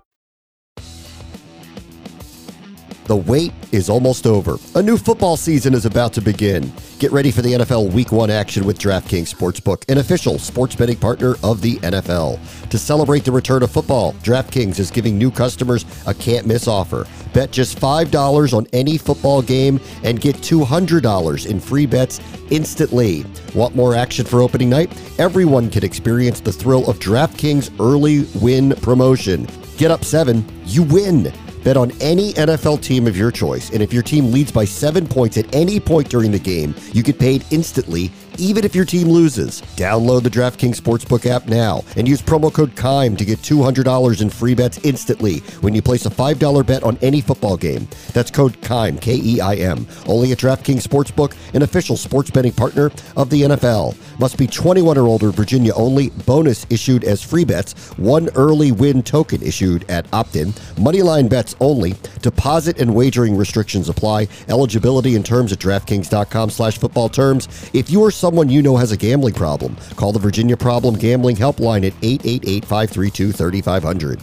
The 3.07 3.15
wait 3.15 3.53
is 3.71 3.89
almost 3.89 4.27
over. 4.27 4.57
A 4.75 4.83
new 4.83 4.97
football 4.97 5.37
season 5.37 5.73
is 5.73 5.85
about 5.85 6.11
to 6.13 6.21
begin. 6.21 6.73
Get 6.99 7.13
ready 7.13 7.31
for 7.31 7.41
the 7.41 7.53
NFL 7.53 7.93
Week 7.93 8.11
1 8.11 8.29
action 8.29 8.65
with 8.65 8.77
DraftKings 8.77 9.33
Sportsbook, 9.33 9.89
an 9.89 9.99
official 9.99 10.37
sports 10.37 10.75
betting 10.75 10.97
partner 10.97 11.35
of 11.41 11.61
the 11.61 11.77
NFL. 11.77 12.37
To 12.69 12.77
celebrate 12.77 13.23
the 13.23 13.31
return 13.31 13.63
of 13.63 13.71
football, 13.71 14.11
DraftKings 14.23 14.77
is 14.79 14.91
giving 14.91 15.17
new 15.17 15.31
customers 15.31 15.85
a 16.05 16.13
can't 16.13 16.45
miss 16.45 16.67
offer. 16.67 17.07
Bet 17.33 17.51
just 17.51 17.79
$5 17.79 18.53
on 18.53 18.67
any 18.73 18.97
football 18.97 19.41
game 19.41 19.79
and 20.03 20.19
get 20.19 20.35
$200 20.37 21.45
in 21.45 21.59
free 21.59 21.85
bets 21.85 22.19
instantly. 22.49 23.25
Want 23.53 23.75
more 23.75 23.95
action 23.95 24.25
for 24.25 24.41
opening 24.41 24.69
night? 24.69 24.91
Everyone 25.19 25.69
can 25.69 25.83
experience 25.83 26.39
the 26.39 26.51
thrill 26.51 26.89
of 26.89 26.99
DraftKings 26.99 27.71
early 27.79 28.25
win 28.41 28.75
promotion. 28.81 29.47
Get 29.77 29.91
up 29.91 30.03
7, 30.03 30.45
you 30.65 30.83
win. 30.83 31.31
Bet 31.63 31.75
on 31.75 31.91
any 31.99 32.33
NFL 32.33 32.81
team 32.81 33.07
of 33.07 33.17
your 33.17 33.29
choice, 33.29 33.71
and 33.71 33.81
if 33.83 33.91
your 33.91 34.03
team 34.03 34.31
leads 34.31 34.51
by 34.51 34.63
seven 34.63 35.05
points 35.05 35.37
at 35.37 35.53
any 35.53 35.79
point 35.79 36.09
during 36.09 36.31
the 36.31 36.39
game, 36.39 36.73
you 36.93 37.03
get 37.03 37.19
paid 37.19 37.43
instantly 37.51 38.09
even 38.39 38.63
if 38.63 38.75
your 38.75 38.85
team 38.85 39.07
loses. 39.07 39.61
Download 39.75 40.23
the 40.23 40.29
DraftKings 40.29 40.79
Sportsbook 40.79 41.25
app 41.25 41.47
now 41.47 41.83
and 41.95 42.07
use 42.07 42.21
promo 42.21 42.53
code 42.53 42.75
KEIM 42.75 43.17
to 43.17 43.25
get 43.25 43.39
$200 43.39 44.21
in 44.21 44.29
free 44.29 44.55
bets 44.55 44.79
instantly 44.83 45.39
when 45.61 45.73
you 45.73 45.81
place 45.81 46.05
a 46.05 46.09
$5 46.09 46.65
bet 46.65 46.83
on 46.83 46.97
any 47.01 47.21
football 47.21 47.57
game. 47.57 47.87
That's 48.13 48.31
code 48.31 48.59
KEIM, 48.61 48.99
K 48.99 49.15
E 49.15 49.41
I 49.41 49.55
M. 49.55 49.87
Only 50.05 50.31
at 50.31 50.37
DraftKings 50.37 50.83
Sportsbook, 50.83 51.35
an 51.53 51.61
official 51.61 51.97
sports 51.97 52.29
betting 52.29 52.53
partner 52.53 52.91
of 53.15 53.29
the 53.29 53.43
NFL. 53.43 53.95
Must 54.19 54.37
be 54.37 54.47
21 54.47 54.97
or 54.97 55.07
older, 55.07 55.31
Virginia 55.31 55.73
only. 55.75 56.09
Bonus 56.09 56.65
issued 56.69 57.03
as 57.03 57.21
free 57.21 57.45
bets. 57.45 57.73
One 57.97 58.29
early 58.35 58.71
win 58.71 59.03
token 59.03 59.43
issued 59.43 59.89
at 59.89 60.11
opt 60.11 60.35
in. 60.35 60.53
Moneyline 60.75 61.29
bets 61.29 61.55
only. 61.59 61.93
Deposit 62.21 62.79
and 62.79 62.95
wagering 62.95 63.37
restrictions 63.37 63.89
apply. 63.89 64.27
Eligibility 64.49 65.15
and 65.15 65.25
terms 65.25 65.51
at 65.51 65.59
DraftKings.com 65.59 66.49
slash 66.49 66.79
football 66.79 67.09
terms. 67.09 67.47
If 67.73 67.91
you 67.91 68.03
are 68.03 68.11
someone 68.11 68.49
you 68.49 68.61
know 68.61 68.77
has 68.77 68.91
a 68.91 68.97
gambling 68.97 69.35
problem, 69.35 69.75
call 69.95 70.11
the 70.11 70.19
Virginia 70.19 70.57
Problem 70.57 70.95
Gambling 70.95 71.35
Helpline 71.35 71.85
at 71.85 71.93
888 72.01 72.65
532 72.65 73.31
3500. 73.31 74.21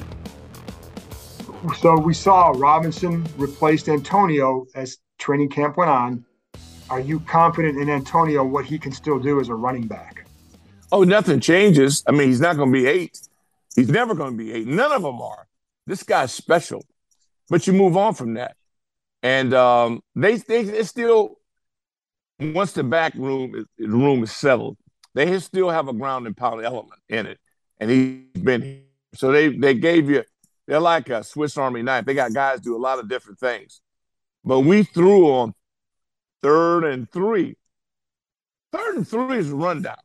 So 1.78 1.98
we 1.98 2.12
saw 2.14 2.52
Robinson 2.54 3.26
replaced 3.36 3.88
Antonio 3.88 4.66
as 4.74 4.98
training 5.18 5.48
camp 5.48 5.76
went 5.76 5.90
on. 5.90 6.24
Are 6.90 7.00
you 7.00 7.20
confident 7.20 7.78
in 7.78 7.88
Antonio 7.88 8.44
what 8.44 8.64
he 8.64 8.78
can 8.78 8.92
still 8.92 9.18
do 9.18 9.40
as 9.40 9.48
a 9.48 9.54
running 9.54 9.86
back? 9.86 10.26
Oh, 10.92 11.02
nothing 11.02 11.40
changes. 11.40 12.02
I 12.06 12.12
mean, 12.12 12.28
he's 12.28 12.40
not 12.40 12.56
going 12.56 12.72
to 12.72 12.72
be 12.72 12.86
eight. 12.86 13.18
He's 13.74 13.88
never 13.88 14.14
going 14.14 14.32
to 14.32 14.36
be 14.36 14.52
eight. 14.52 14.66
None 14.66 14.92
of 14.92 15.02
them 15.02 15.20
are. 15.20 15.46
This 15.86 16.02
guy's 16.02 16.32
special, 16.32 16.84
but 17.48 17.66
you 17.66 17.72
move 17.72 17.96
on 17.96 18.14
from 18.14 18.34
that. 18.34 18.56
And 19.22 19.54
um, 19.54 20.02
they, 20.14 20.36
they, 20.36 20.62
they 20.62 20.82
still 20.82 21.38
once 22.38 22.72
the 22.72 22.84
back 22.84 23.14
room 23.14 23.54
is, 23.54 23.64
the 23.78 23.88
room 23.88 24.22
is 24.22 24.32
settled, 24.32 24.76
they 25.14 25.38
still 25.38 25.70
have 25.70 25.88
a 25.88 25.92
ground 25.92 26.26
and 26.26 26.36
pound 26.36 26.64
element 26.64 27.00
in 27.08 27.26
it, 27.26 27.38
and 27.78 27.90
he's 27.90 28.42
been 28.42 28.62
here. 28.62 28.80
So 29.14 29.30
they 29.30 29.48
they 29.48 29.74
gave 29.74 30.10
you 30.10 30.24
they're 30.66 30.80
like 30.80 31.08
a 31.08 31.22
Swiss 31.22 31.56
Army 31.56 31.82
knife. 31.82 32.04
They 32.04 32.14
got 32.14 32.34
guys 32.34 32.60
do 32.60 32.76
a 32.76 32.78
lot 32.78 32.98
of 32.98 33.08
different 33.08 33.38
things, 33.38 33.80
but 34.44 34.60
we 34.60 34.82
threw 34.82 35.30
on 35.30 35.54
third 36.44 36.84
and 36.84 37.10
three. 37.10 37.56
Third 38.70 38.96
and 38.96 39.08
three 39.08 39.38
is 39.38 39.50
a 39.50 39.56
rundown, 39.56 39.96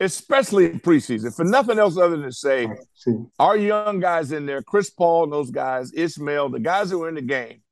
especially 0.00 0.66
in 0.66 0.80
preseason. 0.80 1.34
For 1.34 1.44
nothing 1.44 1.78
else 1.78 1.96
other 1.96 2.16
than 2.16 2.26
to 2.26 2.32
say, 2.32 2.68
our 3.38 3.56
young 3.56 3.98
guys 3.98 4.32
in 4.32 4.44
there, 4.44 4.60
Chris 4.60 4.90
Paul 4.90 5.24
and 5.24 5.32
those 5.32 5.50
guys, 5.50 5.90
Ismael, 5.92 6.50
the 6.50 6.60
guys 6.60 6.90
who 6.90 7.02
are 7.02 7.08
in 7.08 7.14
the 7.14 7.22
game, 7.22 7.62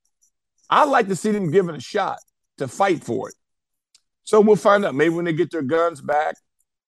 I'd 0.71 0.85
like 0.85 1.09
to 1.09 1.17
see 1.17 1.31
them 1.31 1.51
given 1.51 1.75
a 1.75 1.81
shot 1.81 2.19
to 2.57 2.69
fight 2.69 3.05
for 3.05 3.29
it. 3.29 3.35
So 4.25 4.41
we'll 4.41 4.57
find 4.57 4.85
out. 4.85 4.95
Maybe 4.95 5.15
when 5.15 5.27
they 5.27 5.33
get 5.33 5.51
their 5.51 5.63
guns 5.63 6.01
back, 6.01 6.37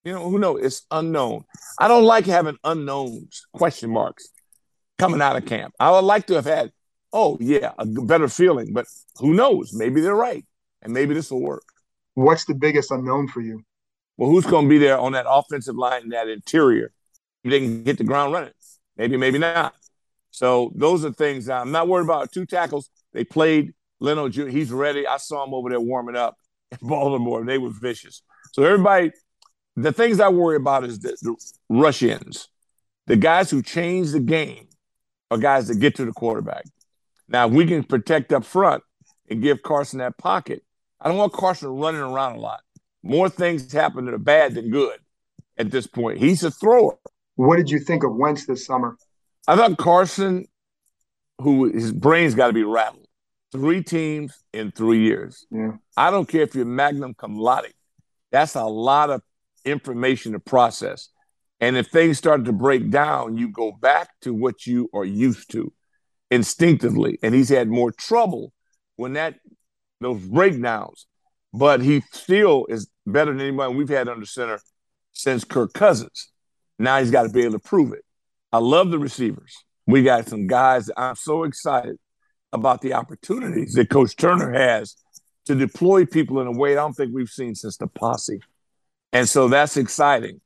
you 0.05 0.13
know, 0.13 0.31
who 0.31 0.39
knows? 0.39 0.61
It's 0.63 0.87
unknown. 0.91 1.43
I 1.79 1.89
don't 1.89 2.05
like 2.05 2.25
having 2.25 2.57
unknowns, 2.65 3.47
question 3.53 3.91
marks, 3.91 4.29
coming 4.99 5.21
out 5.21 5.37
of 5.37 5.45
camp. 5.45 5.75
I 5.79 5.91
would 5.91 6.05
like 6.05 6.27
to 6.29 6.35
have 6.35 6.47
had, 6.47 6.71
oh 7.13 7.37
yeah, 7.41 7.73
a 7.77 7.85
better 7.85 8.29
feeling, 8.29 8.73
but 8.73 8.87
who 9.19 9.35
knows? 9.35 9.75
Maybe 9.75 10.01
they're 10.01 10.15
right, 10.15 10.47
and 10.83 10.93
maybe 10.93 11.15
this 11.15 11.31
will 11.31 11.41
work. 11.41 11.65
What's 12.15 12.45
the 12.45 12.55
biggest 12.55 12.91
unknown 12.91 13.29
for 13.29 13.41
you? 13.41 13.65
Well, 14.17 14.31
who's 14.31 14.45
going 14.45 14.67
to 14.67 14.69
be 14.69 14.79
there 14.79 14.99
on 14.99 15.13
that 15.13 15.27
offensive 15.29 15.77
line, 15.77 16.03
in 16.03 16.09
that 16.11 16.29
interior? 16.29 16.93
They 17.45 17.61
can 17.61 17.85
hit 17.85 17.99
the 17.99 18.05
ground 18.05 18.33
running. 18.33 18.53
Maybe, 18.97 19.17
maybe 19.17 19.39
not. 19.39 19.75
So 20.31 20.73
those 20.75 21.05
are 21.05 21.13
things 21.13 21.49
I'm 21.49 21.73
not 21.73 21.89
worried 21.89 22.05
about. 22.05 22.33
Two 22.33 22.47
tackles. 22.47 22.91
They 23.13 23.25
played 23.25 23.73
Leno 24.01 24.29
Jr. 24.29 24.49
He's 24.49 24.71
ready. 24.71 25.07
I 25.07 25.17
saw 25.17 25.45
him 25.45 25.55
over 25.55 25.71
there 25.71 25.81
warming 25.81 26.17
up 26.17 26.37
in 26.71 26.79
Baltimore. 26.87 27.45
They 27.45 27.59
were 27.59 27.71
vicious. 27.71 28.23
So 28.53 28.65
everybody, 28.65 29.13
the 29.77 29.93
things 29.93 30.21
I 30.21 30.29
worry 30.29 30.57
about 30.57 30.85
is 30.85 30.99
the, 30.99 31.17
the 31.23 31.37
rush 31.69 32.03
ins. 32.03 32.49
The 33.07 33.17
guys 33.17 33.51
who 33.51 33.63
change 33.63 34.13
the 34.13 34.21
game 34.21 34.69
are 35.31 35.39
guys 35.39 35.69
that 35.69 35.81
get 35.81 35.97
to 35.97 36.05
the 36.05 36.13
quarterback. 36.13 36.65
Now, 37.29 37.47
if 37.47 37.53
we 37.53 37.67
can 37.67 37.83
protect 37.83 38.33
up 38.33 38.45
front 38.45 38.83
and 39.29 39.43
give 39.43 39.63
Carson 39.63 39.99
that 39.99 40.19
pocket, 40.19 40.63
I 41.03 41.09
don't 41.09 41.19
want 41.19 41.33
Carson 41.33 41.69
running 41.71 42.01
around 42.01 42.37
a 42.37 42.41
lot. 42.41 42.61
More 43.03 43.29
things 43.29 43.71
happen 43.73 44.05
that 44.05 44.15
are 44.15 44.19
bad 44.19 44.55
than 44.55 44.71
good 44.71 44.99
at 45.59 45.71
this 45.71 45.87
point. 45.87 46.19
He's 46.19 46.45
a 46.45 46.51
thrower. 46.51 46.97
What 47.35 47.57
did 47.57 47.71
you 47.71 47.81
think 47.81 48.05
of 48.05 48.15
Wentz 48.15 48.47
this 48.47 48.65
summer? 48.65 48.97
I 49.49 49.57
thought 49.57 49.77
Carson, 49.79 50.47
who 51.41 51.73
his 51.73 51.93
brain's 51.93 52.37
got 52.37 52.47
to 52.47 52.53
be 52.53 52.63
rattled 52.63 53.07
three 53.51 53.83
teams 53.83 54.33
in 54.53 54.71
three 54.71 55.01
years. 55.01 55.47
Yeah. 55.51 55.73
I 55.97 56.11
don't 56.11 56.29
care 56.29 56.43
if 56.43 56.55
you're 56.55 56.65
Magnum 56.65 57.15
cum 57.15 57.37
laude. 57.37 57.75
That's 58.31 58.55
a 58.55 58.65
lot 58.65 59.11
of 59.11 59.23
information 59.65 60.33
to 60.33 60.39
process. 60.39 61.09
And 61.61 61.77
if 61.77 61.89
things 61.89 62.19
start 62.19 62.45
to 62.47 62.53
break 62.53 62.91
down, 62.91 63.37
you 63.37 63.49
go 63.49 63.73
back 63.73 64.09
to 64.23 64.33
what 64.35 64.67
you 64.67 64.89
are 64.95 65.05
used 65.05 65.51
to 65.53 65.73
instinctively. 66.31 67.19
And 67.23 67.35
he's 67.35 67.51
had 67.51 67.69
more 67.69 67.93
trouble 67.93 68.53
when 68.97 69.13
that 69.13 69.37
those 70.03 70.21
breakdowns, 70.27 71.07
but 71.53 71.81
he 71.81 72.03
still 72.13 72.67
is 72.69 72.89
better 73.07 73.33
than 73.33 73.41
anybody 73.41 73.75
we've 73.75 73.89
had 73.89 74.09
under 74.09 74.27
center 74.27 74.61
since 75.13 75.45
Kirk 75.45 75.73
Cousins. 75.73 76.31
Now 76.79 76.99
he's 76.99 77.11
got 77.11 77.25
to 77.25 77.29
be 77.29 77.43
able 77.43 77.53
to 77.53 77.59
prove 77.59 77.93
it. 77.93 78.05
I 78.53 78.59
love 78.59 78.91
the 78.91 78.99
receivers. 78.99 79.55
We 79.87 80.03
got 80.03 80.29
some 80.29 80.47
guys. 80.47 80.91
I'm 80.97 81.17
so 81.17 81.45
excited 81.45 81.97
about 82.53 82.81
the 82.81 82.95
opportunities 82.95 83.75
that 83.75 83.89
Coach 83.89 84.17
Turner 84.17 84.53
has 84.53 84.97
to 85.47 85.55
deploy 85.55 86.05
people 86.05 86.41
in 86.41 86.47
a 86.47 86.53
way 86.53 86.73
I 86.73 86.77
don't 86.77 86.93
think 86.93 87.13
we've 87.15 87.29
seen 87.29 87.55
since 87.55 87.77
the 87.77 87.87
posse. 87.87 88.41
And 89.13 89.29
so 89.29 89.49
that's 89.49 89.77
exciting. 89.77 90.41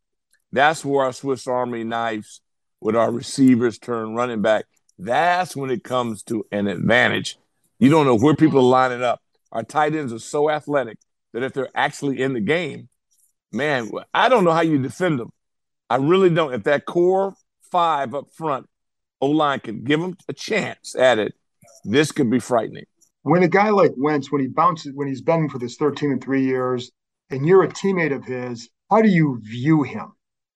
That's 0.53 0.85
where 0.85 1.05
our 1.05 1.13
Swiss 1.13 1.47
Army 1.47 1.85
knives 1.85 2.41
with 2.81 2.97
our 2.97 3.11
receivers 3.11 3.79
turn 3.79 4.15
running 4.15 4.43
back. 4.43 4.65
That's 4.99 5.55
when 5.55 5.71
it 5.71 5.85
comes 5.85 6.23
to 6.25 6.47
an 6.51 6.67
advantage. 6.67 7.37
You 7.79 7.91
don't 7.91 8.07
know 8.07 8.17
where 8.17 8.35
people 8.35 8.61
are 8.61 8.63
lining 8.63 9.03
up. 9.03 9.21
Our 9.57 9.63
tight 9.63 9.95
ends 9.95 10.13
are 10.13 10.19
so 10.19 10.51
athletic 10.51 10.99
that 11.33 11.43
if 11.43 11.55
they're 11.55 11.71
actually 11.75 12.21
in 12.21 12.35
the 12.35 12.43
game, 12.43 12.91
man, 13.51 13.91
I 14.13 14.29
don't 14.29 14.45
know 14.45 14.53
how 14.53 14.61
you 14.61 14.77
defend 14.77 15.19
them. 15.19 15.31
I 15.89 15.97
really 15.97 16.29
don't. 16.29 16.53
If 16.53 16.65
that 16.65 16.85
core 16.85 17.33
five 17.73 18.15
up 18.15 18.27
front, 18.37 18.67
O 19.23 19.29
line 19.29 19.61
can 19.61 19.83
give 19.83 19.99
them 19.99 20.15
a 20.29 20.35
chance 20.35 20.95
at 20.95 21.19
it, 21.19 21.33
this 21.85 22.13
could 22.13 22.31
be 22.31 22.39
frightening. 22.39 22.85
When 23.23 23.43
a 23.45 23.49
guy 23.49 23.71
like 23.71 23.93
Wentz, 23.97 24.31
when 24.31 24.43
he 24.43 24.49
bounces, 24.49 24.93
when 24.95 25.09
he's 25.09 25.23
been 25.23 25.49
for 25.49 25.59
this 25.59 25.77
13 25.77 26.13
and 26.13 26.23
three 26.23 26.45
years, 26.45 26.91
and 27.31 27.47
you're 27.47 27.63
a 27.63 27.69
teammate 27.69 28.15
of 28.15 28.27
his, 28.27 28.69
how 28.91 29.01
do 29.01 29.09
you 29.09 29.41
view 29.43 29.85
him? 29.85 30.13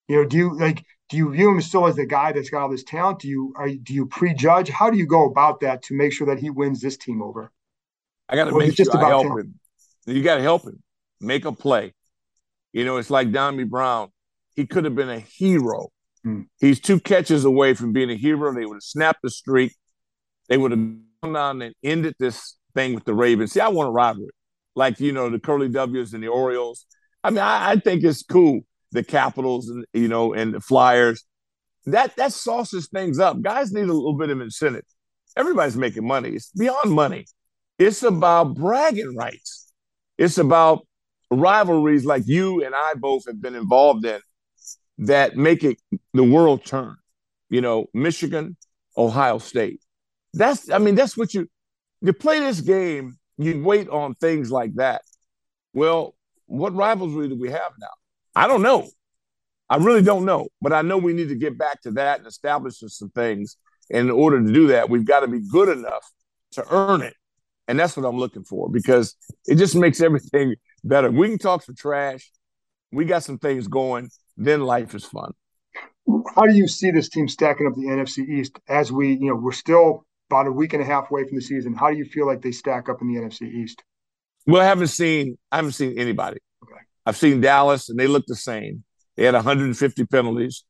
You 0.08 0.16
know, 0.16 0.24
do 0.26 0.36
you 0.36 0.58
like 0.58 0.84
do 1.08 1.16
you 1.16 1.30
view 1.32 1.48
him 1.52 1.62
still 1.62 1.86
as 1.86 1.96
the 1.96 2.04
guy 2.04 2.32
that's 2.32 2.50
got 2.50 2.64
all 2.64 2.70
this 2.70 2.84
talent? 2.84 3.20
Do 3.20 3.28
you 3.28 3.54
are 3.56 3.70
do 3.70 3.94
you 3.94 4.04
prejudge? 4.04 4.68
How 4.68 4.90
do 4.90 4.98
you 4.98 5.06
go 5.06 5.24
about 5.24 5.60
that 5.60 5.84
to 5.84 5.96
make 5.96 6.12
sure 6.12 6.26
that 6.26 6.38
he 6.38 6.50
wins 6.50 6.82
this 6.82 6.98
team 6.98 7.22
over? 7.22 7.50
I 8.30 8.36
got 8.36 8.44
to 8.44 8.56
make 8.56 8.76
sure 8.76 8.86
I 8.96 9.08
help 9.08 9.26
talent? 9.26 9.46
him. 10.06 10.14
You 10.14 10.22
got 10.22 10.36
to 10.36 10.42
help 10.42 10.64
him 10.64 10.82
make 11.20 11.44
a 11.44 11.52
play. 11.52 11.92
You 12.72 12.84
know, 12.84 12.96
it's 12.96 13.10
like 13.10 13.32
Donnie 13.32 13.64
Brown. 13.64 14.10
He 14.54 14.66
could 14.66 14.84
have 14.84 14.94
been 14.94 15.10
a 15.10 15.18
hero. 15.18 15.88
Hmm. 16.22 16.42
He's 16.60 16.80
two 16.80 17.00
catches 17.00 17.44
away 17.44 17.74
from 17.74 17.92
being 17.92 18.10
a 18.10 18.16
hero. 18.16 18.54
They 18.54 18.64
would 18.64 18.76
have 18.76 18.82
snapped 18.82 19.22
the 19.22 19.30
streak. 19.30 19.74
They 20.48 20.56
would 20.56 20.70
have 20.70 20.80
gone 21.22 21.36
on 21.36 21.62
and 21.62 21.74
ended 21.82 22.14
this 22.18 22.56
thing 22.74 22.94
with 22.94 23.04
the 23.04 23.14
Ravens. 23.14 23.52
See, 23.52 23.60
I 23.60 23.68
want 23.68 23.88
a 23.88 23.92
rivalry, 23.92 24.30
like 24.74 25.00
you 25.00 25.12
know 25.12 25.28
the 25.28 25.40
Curly 25.40 25.68
W's 25.68 26.12
and 26.14 26.22
the 26.22 26.28
Orioles. 26.28 26.86
I 27.24 27.30
mean, 27.30 27.40
I, 27.40 27.72
I 27.72 27.76
think 27.76 28.04
it's 28.04 28.22
cool 28.22 28.60
the 28.92 29.04
Capitals 29.04 29.68
and 29.68 29.84
you 29.92 30.08
know 30.08 30.34
and 30.34 30.54
the 30.54 30.60
Flyers. 30.60 31.24
That 31.86 32.16
that 32.16 32.32
sauces 32.32 32.88
things 32.88 33.18
up. 33.18 33.40
Guys 33.42 33.72
need 33.72 33.88
a 33.88 33.92
little 33.92 34.16
bit 34.16 34.30
of 34.30 34.40
incentive. 34.40 34.84
Everybody's 35.36 35.76
making 35.76 36.06
money. 36.06 36.30
It's 36.30 36.50
beyond 36.50 36.92
money. 36.92 37.26
It's 37.80 38.02
about 38.02 38.56
bragging 38.56 39.16
rights. 39.16 39.72
It's 40.18 40.36
about 40.36 40.86
rivalries 41.30 42.04
like 42.04 42.24
you 42.26 42.62
and 42.62 42.74
I 42.74 42.92
both 42.94 43.26
have 43.26 43.40
been 43.40 43.54
involved 43.54 44.04
in 44.04 44.20
that 44.98 45.38
make 45.38 45.64
it 45.64 45.78
the 46.12 46.22
world 46.22 46.62
turn. 46.62 46.96
You 47.48 47.62
know, 47.62 47.86
Michigan, 47.94 48.58
Ohio 48.98 49.38
State. 49.38 49.80
That's 50.34 50.70
I 50.70 50.76
mean, 50.76 50.94
that's 50.94 51.16
what 51.16 51.32
you 51.32 51.48
you 52.02 52.12
play 52.12 52.40
this 52.40 52.60
game, 52.60 53.18
you 53.38 53.62
wait 53.64 53.88
on 53.88 54.14
things 54.14 54.52
like 54.52 54.74
that. 54.74 55.00
Well, 55.72 56.14
what 56.44 56.74
rivalry 56.74 57.28
do 57.28 57.34
we 57.34 57.50
have 57.50 57.72
now? 57.80 57.88
I 58.34 58.46
don't 58.46 58.62
know. 58.62 58.90
I 59.70 59.76
really 59.76 60.02
don't 60.02 60.26
know, 60.26 60.48
but 60.60 60.74
I 60.74 60.82
know 60.82 60.98
we 60.98 61.14
need 61.14 61.30
to 61.30 61.34
get 61.34 61.56
back 61.56 61.80
to 61.82 61.92
that 61.92 62.18
and 62.18 62.26
establish 62.26 62.80
some 62.80 63.08
things. 63.10 63.56
And 63.90 64.10
in 64.10 64.14
order 64.14 64.44
to 64.44 64.52
do 64.52 64.66
that, 64.66 64.90
we've 64.90 65.06
got 65.06 65.20
to 65.20 65.28
be 65.28 65.40
good 65.40 65.70
enough 65.70 66.06
to 66.52 66.64
earn 66.70 67.00
it. 67.00 67.14
And 67.70 67.78
that's 67.78 67.96
what 67.96 68.04
I'm 68.04 68.18
looking 68.18 68.42
for 68.42 68.68
because 68.68 69.14
it 69.46 69.54
just 69.54 69.76
makes 69.76 70.00
everything 70.00 70.56
better. 70.82 71.08
We 71.10 71.28
can 71.28 71.38
talk 71.38 71.62
some 71.62 71.76
trash. 71.76 72.28
We 72.90 73.04
got 73.04 73.22
some 73.22 73.38
things 73.38 73.68
going. 73.68 74.10
Then 74.36 74.62
life 74.62 74.92
is 74.94 75.04
fun. 75.04 75.32
How 76.34 76.46
do 76.46 76.54
you 76.54 76.66
see 76.66 76.90
this 76.90 77.08
team 77.08 77.28
stacking 77.28 77.68
up 77.68 77.74
the 77.74 77.86
NFC 77.86 78.28
East 78.28 78.58
as 78.68 78.90
we, 78.90 79.12
you 79.12 79.28
know, 79.28 79.36
we're 79.36 79.52
still 79.52 80.04
about 80.30 80.48
a 80.48 80.52
week 80.52 80.72
and 80.72 80.82
a 80.82 80.84
half 80.84 81.12
away 81.12 81.22
from 81.28 81.36
the 81.36 81.42
season. 81.42 81.74
How 81.74 81.90
do 81.90 81.96
you 81.96 82.04
feel 82.04 82.26
like 82.26 82.42
they 82.42 82.50
stack 82.50 82.88
up 82.88 83.00
in 83.00 83.06
the 83.06 83.20
NFC 83.20 83.42
East? 83.42 83.84
Well, 84.46 84.62
I 84.62 84.64
haven't 84.64 84.88
seen 84.88 85.38
I 85.52 85.56
haven't 85.56 85.72
seen 85.72 85.96
anybody. 85.96 86.38
Okay. 86.64 86.80
I've 87.06 87.16
seen 87.16 87.40
Dallas, 87.40 87.88
and 87.88 87.98
they 87.98 88.08
look 88.08 88.24
the 88.26 88.34
same. 88.34 88.82
They 89.16 89.24
had 89.24 89.34
150 89.34 90.06
penalties. 90.06 90.64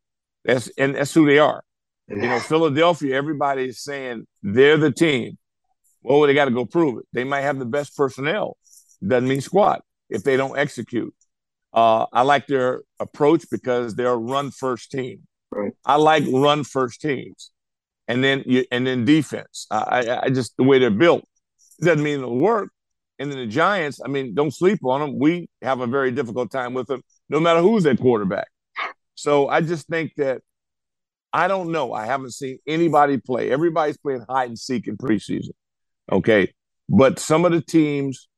That's 0.45 0.71
and 0.77 0.97
that's 0.97 1.15
who 1.15 1.25
they 1.25 1.39
are. 1.39 1.63
Yeah. 2.09 2.17
You 2.17 2.23
know, 2.23 2.41
Philadelphia. 2.41 3.17
Everybody 3.17 3.69
is 3.69 3.83
saying 3.83 4.27
they're 4.43 4.77
the 4.77 4.93
team. 4.93 5.39
Well, 6.03 6.21
they 6.23 6.35
got 6.35 6.47
to 6.47 6.51
go 6.51 6.65
prove 6.65 6.99
it. 6.99 7.07
They 7.13 7.25
might 7.25 7.43
have 7.43 7.59
the 7.59 7.67
best 7.67 7.97
personnel. 7.97 8.57
Doesn't 9.07 9.29
mean 9.29 9.41
squat 9.41 9.83
if 10.09 10.23
they 10.23 10.37
don't 10.37 10.59
execute. 10.59 11.15
Uh, 11.73 12.07
I 12.13 12.23
like 12.23 12.47
their 12.47 12.83
approach 12.99 13.45
because 13.51 13.95
they're 13.95 14.13
a 14.13 14.17
run 14.17 14.51
first 14.51 14.91
team. 14.91 15.27
Right. 15.51 15.73
I 15.85 15.97
like 15.97 16.25
run 16.31 16.65
first 16.65 17.01
teams, 17.01 17.51
and 18.09 18.23
then 18.23 18.45
you 18.47 18.65
and 18.71 18.87
then 18.87 19.05
defense. 19.05 19.67
I, 19.71 20.21
I 20.23 20.31
just 20.31 20.57
the 20.57 20.65
way 20.65 20.79
they're 20.79 20.91
built 20.91 21.25
doesn't 21.81 22.03
mean 22.03 22.21
it'll 22.21 22.39
work. 22.39 22.71
And 23.19 23.31
then 23.31 23.39
the 23.39 23.47
Giants, 23.47 24.01
I 24.03 24.09
mean, 24.09 24.35
don't 24.35 24.55
sleep 24.55 24.79
on 24.85 25.01
them. 25.01 25.19
We 25.19 25.49
have 25.61 25.81
a 25.81 25.87
very 25.87 26.11
difficult 26.11 26.51
time 26.51 26.73
with 26.73 26.87
them, 26.87 27.03
no 27.29 27.39
matter 27.39 27.61
who's 27.61 27.85
at 27.85 27.99
quarterback. 27.99 28.49
So 29.15 29.49
I 29.49 29.61
just 29.61 29.89
think 29.89 30.13
that 30.17 30.41
I 31.33 31.47
don't 31.47 31.71
know. 31.71 31.93
I 31.93 32.07
haven't 32.07 32.33
seen 32.33 32.59
anybody 32.67 33.19
play. 33.19 33.51
Everybody's 33.51 33.99
playing 33.99 34.25
hide 34.29 34.49
and 34.49 34.59
seek 34.59 34.89
in 34.89 34.97
preseason. 34.97 35.51
Okay. 36.11 36.53
But 36.89 37.19
some 37.19 37.45
of 37.45 37.53
the 37.53 37.61
teams 37.61 38.29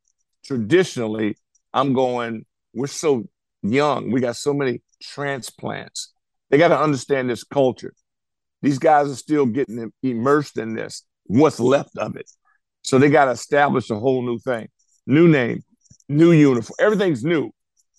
traditionally, 0.45 1.37
I'm 1.73 1.93
going, 1.93 2.45
we're 2.75 2.87
so 2.87 3.25
young. 3.63 4.11
We 4.11 4.21
got 4.21 4.37
so 4.37 4.53
many 4.53 4.83
transplants. 5.03 6.13
They 6.51 6.59
got 6.59 6.69
to 6.69 6.79
understand 6.79 7.31
this 7.31 7.45
culture. 7.45 7.95
These 8.61 8.79
guys 8.79 9.11
are 9.11 9.17
still 9.17 9.47
getting 9.47 9.93
immersed 10.03 10.59
in 10.59 10.75
this, 10.75 11.05
what's 11.25 11.59
left 11.59 11.97
of 11.97 12.17
it. 12.17 12.31
So 12.83 12.99
they 12.99 13.09
got 13.09 13.27
to 13.27 13.31
establish 13.33 13.91
a 13.91 13.99
whole 13.99 14.23
new 14.23 14.39
thing, 14.39 14.69
new 15.07 15.29
name, 15.29 15.63
new 16.09 16.33
uniform. 16.33 16.77
Everything's 16.79 17.25
new. 17.25 17.51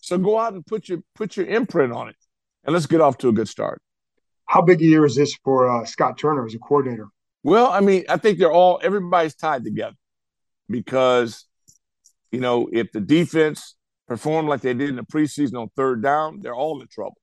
So 0.01 0.17
go 0.17 0.37
out 0.37 0.53
and 0.53 0.65
put 0.65 0.89
your 0.89 0.99
put 1.15 1.37
your 1.37 1.45
imprint 1.45 1.93
on 1.93 2.09
it, 2.09 2.15
and 2.63 2.73
let's 2.73 2.85
get 2.85 3.01
off 3.01 3.17
to 3.19 3.29
a 3.29 3.31
good 3.31 3.47
start. 3.47 3.81
How 4.45 4.61
big 4.61 4.81
a 4.81 4.85
year 4.85 5.05
is 5.05 5.15
this 5.15 5.33
for 5.43 5.69
uh, 5.69 5.85
Scott 5.85 6.17
Turner 6.17 6.45
as 6.45 6.53
a 6.53 6.59
coordinator? 6.59 7.07
Well, 7.43 7.71
I 7.71 7.81
mean, 7.81 8.05
I 8.09 8.17
think 8.17 8.39
they're 8.39 8.51
all 8.51 8.79
everybody's 8.81 9.35
tied 9.35 9.63
together 9.63 9.95
because 10.69 11.45
you 12.31 12.39
know 12.39 12.69
if 12.71 12.91
the 12.91 13.01
defense 13.01 13.75
performed 14.07 14.49
like 14.49 14.61
they 14.61 14.73
did 14.73 14.89
in 14.89 14.95
the 14.95 15.03
preseason 15.03 15.59
on 15.59 15.69
third 15.75 16.01
down, 16.01 16.39
they're 16.41 16.55
all 16.55 16.81
in 16.81 16.87
trouble. 16.87 17.17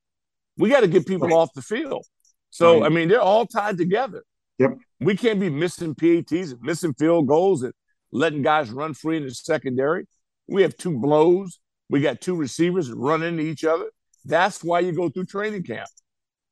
We 0.57 0.69
got 0.69 0.81
to 0.81 0.89
get 0.89 1.07
people 1.07 1.29
right. 1.29 1.37
off 1.37 1.53
the 1.55 1.63
field. 1.63 2.05
So 2.51 2.81
right. 2.81 2.87
I 2.87 2.89
mean, 2.95 3.09
they're 3.09 3.21
all 3.21 3.47
tied 3.47 3.79
together. 3.79 4.23
Yep. 4.59 4.77
We 5.01 5.17
can't 5.17 5.41
be 5.41 5.49
missing 5.49 5.95
PATs 5.95 6.53
and 6.53 6.61
missing 6.61 6.93
field 6.95 7.27
goals 7.27 7.63
and 7.63 7.73
letting 8.13 8.43
guys 8.43 8.71
run 8.71 8.93
free 8.93 9.17
in 9.17 9.25
the 9.25 9.31
secondary. 9.31 10.07
We 10.49 10.63
have 10.63 10.77
two 10.77 10.99
blows. 10.99 11.59
We 11.89 12.01
got 12.01 12.21
two 12.21 12.35
receivers 12.37 12.91
running 12.91 13.03
run 13.03 13.23
into 13.23 13.43
each 13.43 13.65
other. 13.65 13.87
That's 14.25 14.63
why 14.63 14.81
you 14.81 14.93
go 14.93 15.09
through 15.09 15.27
training 15.27 15.63
camp. 15.63 15.89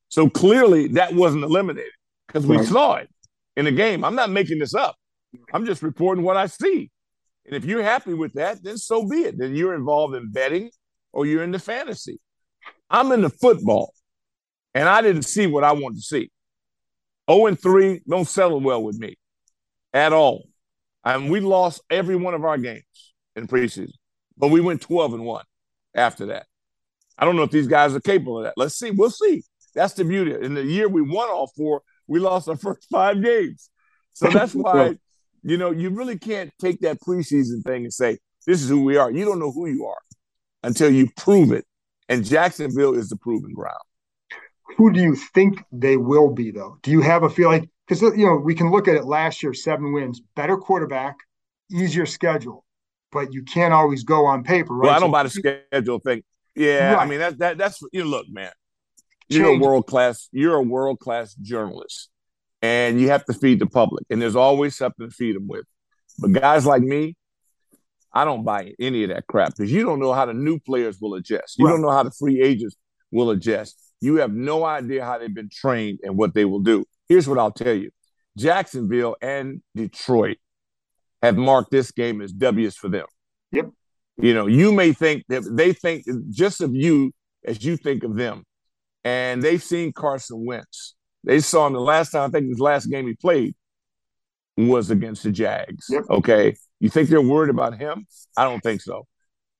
So 0.07 0.27
clearly 0.27 0.87
that 0.89 1.13
wasn't 1.13 1.43
eliminated 1.43 1.91
because 2.27 2.47
we 2.47 2.57
right. 2.57 2.65
saw 2.65 2.95
it 2.95 3.09
in 3.59 3.65
the 3.65 3.71
game. 3.71 4.05
I'm 4.05 4.15
not 4.15 4.29
making 4.29 4.57
this 4.59 4.73
up. 4.73 4.95
I'm 5.53 5.65
just 5.65 5.83
reporting 5.83 6.23
what 6.23 6.37
I 6.37 6.45
see. 6.45 6.89
And 7.45 7.55
if 7.55 7.65
you're 7.65 7.83
happy 7.83 8.13
with 8.13 8.33
that, 8.33 8.63
then 8.63 8.77
so 8.77 9.05
be 9.05 9.17
it. 9.17 9.37
Then 9.37 9.53
you're 9.53 9.75
involved 9.75 10.15
in 10.15 10.31
betting 10.31 10.71
or 11.11 11.25
you're 11.25 11.43
in 11.43 11.51
the 11.51 11.59
fantasy. 11.59 12.19
I'm 12.89 13.11
in 13.11 13.21
the 13.21 13.29
football 13.29 13.93
and 14.73 14.87
I 14.87 15.01
didn't 15.01 15.23
see 15.23 15.45
what 15.45 15.65
I 15.65 15.73
wanted 15.73 15.97
to 15.97 16.01
see. 16.01 16.31
0 17.29 17.47
and 17.47 17.59
3 17.59 18.01
don't 18.09 18.27
settle 18.27 18.61
well 18.61 18.81
with 18.81 18.97
me 18.97 19.17
at 19.93 20.13
all. 20.13 20.47
And 21.03 21.29
we 21.29 21.41
lost 21.41 21.81
every 21.89 22.15
one 22.15 22.33
of 22.33 22.45
our 22.45 22.57
games 22.57 23.13
in 23.35 23.47
preseason, 23.47 23.91
but 24.37 24.49
we 24.49 24.61
went 24.61 24.81
12 24.81 25.15
and 25.15 25.25
1 25.25 25.45
after 25.95 26.27
that. 26.27 26.45
I 27.17 27.25
don't 27.25 27.35
know 27.35 27.43
if 27.43 27.51
these 27.51 27.67
guys 27.67 27.93
are 27.93 27.99
capable 27.99 28.37
of 28.37 28.45
that. 28.45 28.53
Let's 28.55 28.79
see. 28.79 28.91
We'll 28.91 29.09
see. 29.09 29.43
That's 29.75 29.93
the 29.93 30.05
beauty. 30.05 30.33
In 30.33 30.53
the 30.53 30.63
year 30.63 30.87
we 30.87 31.01
won 31.01 31.29
all 31.29 31.51
four, 31.57 31.81
we 32.09 32.19
lost 32.19 32.49
our 32.49 32.57
first 32.57 32.87
five 32.91 33.21
games. 33.21 33.69
So 34.13 34.29
that's 34.29 34.53
why, 34.55 34.95
you 35.43 35.57
know, 35.57 35.71
you 35.71 35.89
really 35.89 36.17
can't 36.17 36.51
take 36.59 36.81
that 36.81 36.99
preseason 36.99 37.63
thing 37.63 37.83
and 37.83 37.93
say, 37.93 38.17
this 38.45 38.61
is 38.61 38.69
who 38.69 38.83
we 38.83 38.97
are. 38.97 39.11
You 39.11 39.25
don't 39.25 39.39
know 39.39 39.51
who 39.51 39.67
you 39.67 39.85
are 39.85 40.01
until 40.63 40.89
you 40.89 41.09
prove 41.15 41.51
it. 41.51 41.65
And 42.07 42.25
Jacksonville 42.25 42.95
is 42.95 43.09
the 43.09 43.17
proving 43.17 43.53
ground 43.53 43.79
who 44.77 44.93
do 44.93 45.01
you 45.01 45.13
think 45.13 45.61
they 45.71 45.97
will 45.97 46.29
be 46.29 46.51
though? 46.51 46.77
Do 46.83 46.91
you 46.91 47.01
have 47.01 47.23
a 47.23 47.29
feel 47.29 47.49
like 47.49 47.69
because 47.85 48.01
you 48.01 48.25
know 48.25 48.35
we 48.35 48.55
can 48.55 48.71
look 48.71 48.87
at 48.87 48.95
it 48.95 49.05
last 49.05 49.43
year, 49.43 49.53
seven 49.53 49.91
wins, 49.91 50.21
better 50.35 50.57
quarterback, 50.57 51.17
easier 51.71 52.05
schedule, 52.05 52.65
but 53.11 53.33
you 53.33 53.43
can't 53.43 53.73
always 53.73 54.03
go 54.03 54.25
on 54.25 54.43
paper, 54.43 54.73
right? 54.73 54.87
Well, 54.87 54.95
I 54.95 54.99
don't 54.99 55.09
so, 55.09 55.11
buy 55.11 55.23
the 55.23 55.29
schedule 55.29 55.99
thing. 55.99 56.23
Yeah, 56.55 56.93
right. 56.93 57.05
I 57.05 57.09
mean 57.09 57.19
that 57.19 57.37
that 57.39 57.57
that's 57.57 57.81
you 57.91 58.03
know, 58.03 58.09
look, 58.09 58.29
man. 58.29 58.51
You're 59.29 59.55
a 59.55 59.57
world 59.57 59.87
class. 59.87 60.27
You're 60.31 60.55
a 60.55 60.63
world 60.63 60.99
class 60.99 61.33
journalist, 61.35 62.09
and 62.61 62.99
you 62.99 63.09
have 63.09 63.25
to 63.25 63.33
feed 63.33 63.59
the 63.59 63.67
public, 63.67 64.05
and 64.09 64.21
there's 64.21 64.35
always 64.35 64.75
something 64.75 65.09
to 65.09 65.13
feed 65.13 65.35
them 65.35 65.47
with. 65.47 65.65
But 66.17 66.33
guys 66.33 66.65
like 66.65 66.81
me, 66.81 67.15
I 68.11 68.25
don't 68.25 68.43
buy 68.43 68.73
any 68.79 69.03
of 69.03 69.09
that 69.09 69.27
crap 69.27 69.55
because 69.55 69.71
you 69.71 69.83
don't 69.83 69.99
know 69.99 70.13
how 70.13 70.25
the 70.25 70.33
new 70.33 70.59
players 70.59 70.99
will 70.99 71.13
adjust. 71.15 71.59
You 71.59 71.65
right. 71.65 71.71
don't 71.71 71.81
know 71.81 71.91
how 71.91 72.03
the 72.03 72.11
free 72.11 72.41
agents 72.41 72.75
will 73.11 73.29
adjust. 73.29 73.79
You 74.01 74.17
have 74.17 74.33
no 74.33 74.65
idea 74.65 75.05
how 75.05 75.17
they've 75.17 75.33
been 75.33 75.49
trained 75.51 75.99
and 76.03 76.17
what 76.17 76.33
they 76.33 76.45
will 76.45 76.59
do. 76.59 76.85
Here's 77.07 77.27
what 77.27 77.37
I'll 77.37 77.51
tell 77.51 77.73
you 77.73 77.91
Jacksonville 78.37 79.15
and 79.21 79.61
Detroit 79.75 80.37
have 81.21 81.37
marked 81.37 81.71
this 81.71 81.91
game 81.91 82.21
as 82.21 82.31
W's 82.31 82.75
for 82.75 82.89
them. 82.89 83.05
Yep. 83.51 83.69
You 84.17 84.33
know, 84.33 84.47
you 84.47 84.71
may 84.71 84.93
think 84.93 85.23
that 85.29 85.43
they 85.49 85.73
think 85.73 86.05
just 86.29 86.61
of 86.61 86.75
you 86.75 87.11
as 87.45 87.63
you 87.63 87.77
think 87.77 88.03
of 88.03 88.15
them. 88.15 88.43
And 89.03 89.41
they've 89.41 89.63
seen 89.63 89.93
Carson 89.93 90.45
Wentz. 90.45 90.95
They 91.23 91.39
saw 91.39 91.67
him 91.67 91.73
the 91.73 91.79
last 91.79 92.11
time, 92.11 92.29
I 92.29 92.31
think 92.31 92.49
his 92.49 92.59
last 92.59 92.85
game 92.87 93.07
he 93.07 93.13
played 93.13 93.55
was 94.57 94.91
against 94.91 95.23
the 95.23 95.31
Jags. 95.31 95.87
Yep. 95.89 96.03
Okay. 96.09 96.55
You 96.79 96.89
think 96.89 97.09
they're 97.09 97.21
worried 97.21 97.49
about 97.49 97.77
him? 97.77 98.07
I 98.37 98.43
don't 98.43 98.61
think 98.61 98.81
so. 98.81 99.05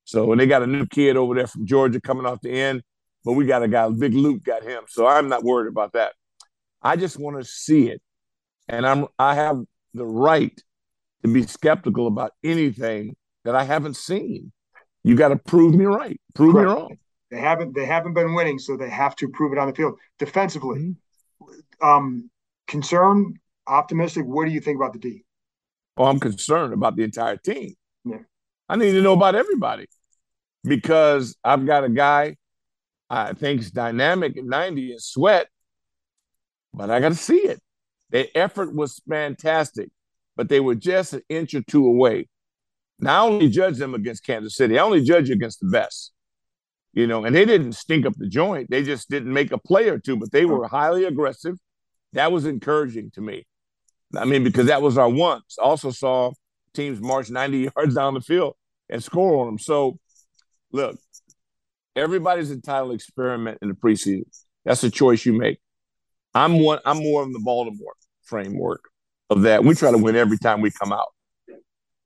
So 0.05 0.31
and 0.31 0.39
they 0.39 0.47
got 0.47 0.63
a 0.63 0.67
new 0.67 0.85
kid 0.85 1.17
over 1.17 1.35
there 1.35 1.47
from 1.47 1.65
Georgia 1.65 2.01
coming 2.01 2.25
off 2.25 2.41
the 2.41 2.51
end, 2.51 2.81
but 3.23 3.33
we 3.33 3.45
got 3.45 3.63
a 3.63 3.67
guy, 3.67 3.87
Big 3.89 4.13
Luke 4.13 4.43
got 4.43 4.63
him. 4.63 4.83
So 4.87 5.05
I'm 5.05 5.29
not 5.29 5.43
worried 5.43 5.69
about 5.69 5.93
that. 5.93 6.13
I 6.81 6.95
just 6.95 7.19
want 7.19 7.37
to 7.37 7.45
see 7.45 7.89
it. 7.89 8.01
And 8.67 8.85
I'm 8.85 9.07
I 9.17 9.35
have 9.35 9.59
the 9.93 10.05
right 10.05 10.59
to 11.23 11.33
be 11.33 11.45
skeptical 11.45 12.07
about 12.07 12.31
anything 12.43 13.15
that 13.43 13.55
I 13.55 13.63
haven't 13.63 13.97
seen. 13.97 14.51
You 15.03 15.15
got 15.15 15.29
to 15.29 15.37
prove 15.37 15.73
me 15.73 15.85
right. 15.85 16.19
Prove 16.33 16.53
Correct. 16.53 16.69
me 16.69 16.73
wrong. 16.73 16.97
They 17.31 17.39
haven't 17.39 17.75
they 17.75 17.85
haven't 17.85 18.13
been 18.13 18.33
winning, 18.33 18.59
so 18.59 18.75
they 18.75 18.89
have 18.89 19.15
to 19.17 19.29
prove 19.29 19.53
it 19.53 19.59
on 19.59 19.67
the 19.67 19.75
field. 19.75 19.99
Defensively, 20.17 20.95
mm-hmm. 21.41 21.87
um, 21.87 22.29
concern, 22.67 23.39
optimistic. 23.67 24.25
What 24.25 24.45
do 24.45 24.51
you 24.51 24.61
think 24.61 24.77
about 24.77 24.93
the 24.93 24.99
D? 24.99 25.23
Oh, 25.97 26.05
I'm 26.05 26.19
concerned 26.19 26.73
about 26.73 26.95
the 26.95 27.03
entire 27.03 27.37
team. 27.37 27.75
Yeah. 28.05 28.19
I 28.67 28.77
need 28.77 28.93
to 28.93 29.01
know 29.01 29.13
about 29.13 29.35
everybody 29.35 29.87
because 30.63 31.35
I've 31.43 31.65
got 31.65 31.83
a 31.83 31.89
guy 31.89 32.35
I 33.09 33.33
think's 33.33 33.71
dynamic 33.71 34.37
at 34.37 34.45
90 34.45 34.91
and 34.91 35.01
sweat, 35.01 35.47
but 36.73 36.89
I 36.91 36.99
got 36.99 37.09
to 37.09 37.15
see 37.15 37.37
it. 37.37 37.59
Their 38.11 38.27
effort 38.35 38.73
was 38.73 39.01
fantastic, 39.09 39.89
but 40.35 40.49
they 40.49 40.59
were 40.59 40.75
just 40.75 41.13
an 41.13 41.21
inch 41.27 41.53
or 41.53 41.61
two 41.61 41.85
away. 41.85 42.27
Now 42.99 43.25
I 43.25 43.29
only 43.29 43.49
judge 43.49 43.77
them 43.77 43.95
against 43.95 44.25
Kansas 44.25 44.55
City. 44.55 44.77
I 44.77 44.83
only 44.83 45.03
judge 45.03 45.29
against 45.29 45.59
the 45.59 45.67
best. 45.67 46.11
You 46.93 47.05
know, 47.05 47.23
and 47.23 47.35
they 47.35 47.45
didn't 47.45 47.73
stink 47.73 48.05
up 48.05 48.13
the 48.17 48.27
joint. 48.27 48.69
They 48.69 48.83
just 48.83 49.09
didn't 49.09 49.31
make 49.31 49.51
a 49.51 49.57
play 49.57 49.89
or 49.89 49.99
two, 49.99 50.17
but 50.17 50.31
they 50.31 50.45
were 50.45 50.67
highly 50.67 51.05
aggressive. 51.05 51.55
That 52.13 52.31
was 52.31 52.45
encouraging 52.45 53.11
to 53.11 53.21
me. 53.21 53.45
I 54.17 54.25
mean, 54.25 54.43
because 54.43 54.67
that 54.67 54.81
was 54.81 54.97
our 54.97 55.09
once. 55.09 55.57
Also 55.59 55.91
saw 55.91 56.31
teams 56.73 56.99
march 56.99 57.29
90 57.29 57.69
yards 57.75 57.95
down 57.95 58.15
the 58.15 58.21
field 58.21 58.55
and 58.89 59.03
score 59.03 59.41
on 59.41 59.47
them. 59.47 59.59
So 59.59 59.99
look, 60.71 60.97
everybody's 61.95 62.51
entitled 62.51 62.91
to 62.91 62.95
experiment 62.95 63.59
in 63.61 63.69
the 63.69 63.75
preseason. 63.75 64.23
That's 64.65 64.83
a 64.83 64.89
choice 64.89 65.25
you 65.25 65.33
make. 65.33 65.59
I'm 66.33 66.59
one. 66.59 66.79
I'm 66.85 66.97
more 66.99 67.23
of 67.23 67.33
the 67.33 67.39
Baltimore 67.39 67.93
framework 68.23 68.81
of 69.29 69.43
that. 69.43 69.63
We 69.63 69.73
try 69.73 69.91
to 69.91 69.97
win 69.97 70.15
every 70.15 70.37
time 70.37 70.61
we 70.61 70.71
come 70.71 70.91
out. 70.91 71.07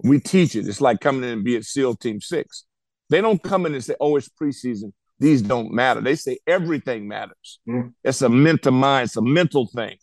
We 0.04 0.20
teach 0.20 0.56
it. 0.56 0.68
It's 0.68 0.82
like 0.82 1.00
coming 1.00 1.24
in 1.24 1.30
and 1.30 1.44
being 1.44 1.62
SEAL 1.62 1.96
Team 1.96 2.22
Six. 2.22 2.66
They 3.10 3.22
don't 3.22 3.42
come 3.42 3.66
in 3.66 3.74
and 3.74 3.84
say, 3.84 3.96
"Oh, 4.00 4.16
it's 4.16 4.30
preseason. 4.30 4.94
These 5.20 5.42
don't 5.42 5.72
matter." 5.72 6.02
They 6.02 6.16
say 6.16 6.40
everything 6.48 7.08
matters. 7.08 7.60
Mm. 7.68 7.94
It's 8.04 8.22
a 8.22 8.30
mental 8.30 8.72
mind. 8.72 9.06
It's 9.06 9.18
a 9.18 9.22
mental 9.22 9.68
thing. 9.68 9.98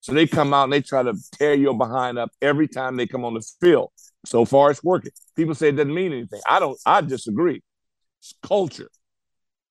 So 0.00 0.12
they 0.12 0.26
come 0.26 0.52
out 0.52 0.64
and 0.64 0.72
they 0.72 0.82
try 0.82 1.02
to 1.02 1.14
tear 1.32 1.54
your 1.54 1.76
behind 1.76 2.18
up 2.18 2.30
every 2.42 2.68
time 2.68 2.96
they 2.96 3.06
come 3.06 3.24
on 3.24 3.34
the 3.34 3.46
field. 3.60 3.90
So 4.26 4.44
far, 4.44 4.70
it's 4.70 4.84
working. 4.84 5.12
People 5.34 5.54
say 5.54 5.68
it 5.68 5.76
doesn't 5.76 5.94
mean 5.94 6.12
anything. 6.12 6.40
I 6.48 6.58
don't. 6.58 6.78
I 6.84 7.00
disagree. 7.00 7.62
It's 8.20 8.34
culture. 8.42 8.90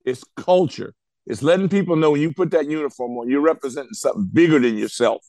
It's 0.05 0.23
culture. 0.35 0.93
It's 1.25 1.41
letting 1.41 1.69
people 1.69 1.95
know 1.95 2.11
when 2.11 2.21
you 2.21 2.33
put 2.33 2.51
that 2.51 2.69
uniform 2.69 3.17
on, 3.17 3.29
you're 3.29 3.41
representing 3.41 3.93
something 3.93 4.29
bigger 4.31 4.59
than 4.59 4.77
yourself. 4.77 5.23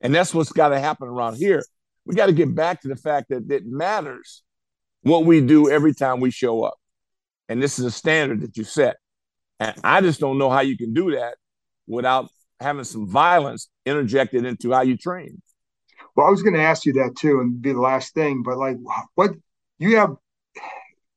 And 0.00 0.14
that's 0.14 0.32
what's 0.32 0.52
got 0.52 0.68
to 0.68 0.78
happen 0.78 1.08
around 1.08 1.36
here. 1.36 1.64
We 2.04 2.14
got 2.14 2.26
to 2.26 2.32
get 2.32 2.54
back 2.54 2.82
to 2.82 2.88
the 2.88 2.96
fact 2.96 3.30
that 3.30 3.50
it 3.50 3.66
matters 3.66 4.42
what 5.02 5.24
we 5.24 5.40
do 5.40 5.70
every 5.70 5.94
time 5.94 6.20
we 6.20 6.30
show 6.30 6.62
up. 6.62 6.78
And 7.48 7.62
this 7.62 7.78
is 7.78 7.84
a 7.84 7.90
standard 7.90 8.42
that 8.42 8.56
you 8.56 8.64
set. 8.64 8.96
And 9.60 9.74
I 9.82 10.00
just 10.00 10.20
don't 10.20 10.38
know 10.38 10.50
how 10.50 10.60
you 10.60 10.76
can 10.76 10.92
do 10.92 11.12
that 11.12 11.36
without 11.86 12.28
having 12.60 12.84
some 12.84 13.08
violence 13.08 13.68
interjected 13.86 14.44
into 14.44 14.72
how 14.72 14.82
you 14.82 14.96
train. 14.96 15.40
Well, 16.14 16.26
I 16.26 16.30
was 16.30 16.42
going 16.42 16.54
to 16.54 16.62
ask 16.62 16.84
you 16.84 16.92
that 16.94 17.14
too, 17.18 17.40
and 17.40 17.60
be 17.62 17.72
the 17.72 17.80
last 17.80 18.14
thing. 18.14 18.42
But 18.42 18.58
like, 18.58 18.76
what 19.14 19.30
you 19.78 19.96
have 19.96 20.16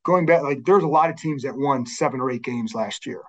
going 0.04 0.26
back, 0.26 0.44
like, 0.44 0.64
there's 0.64 0.84
a 0.84 0.88
lot 0.88 1.10
of 1.10 1.18
teams 1.18 1.44
that 1.44 1.58
won 1.58 1.86
seven 1.86 2.22
or 2.22 2.32
eight 2.32 2.44
games 2.44 2.74
last 2.74 3.06
year. 3.06 3.22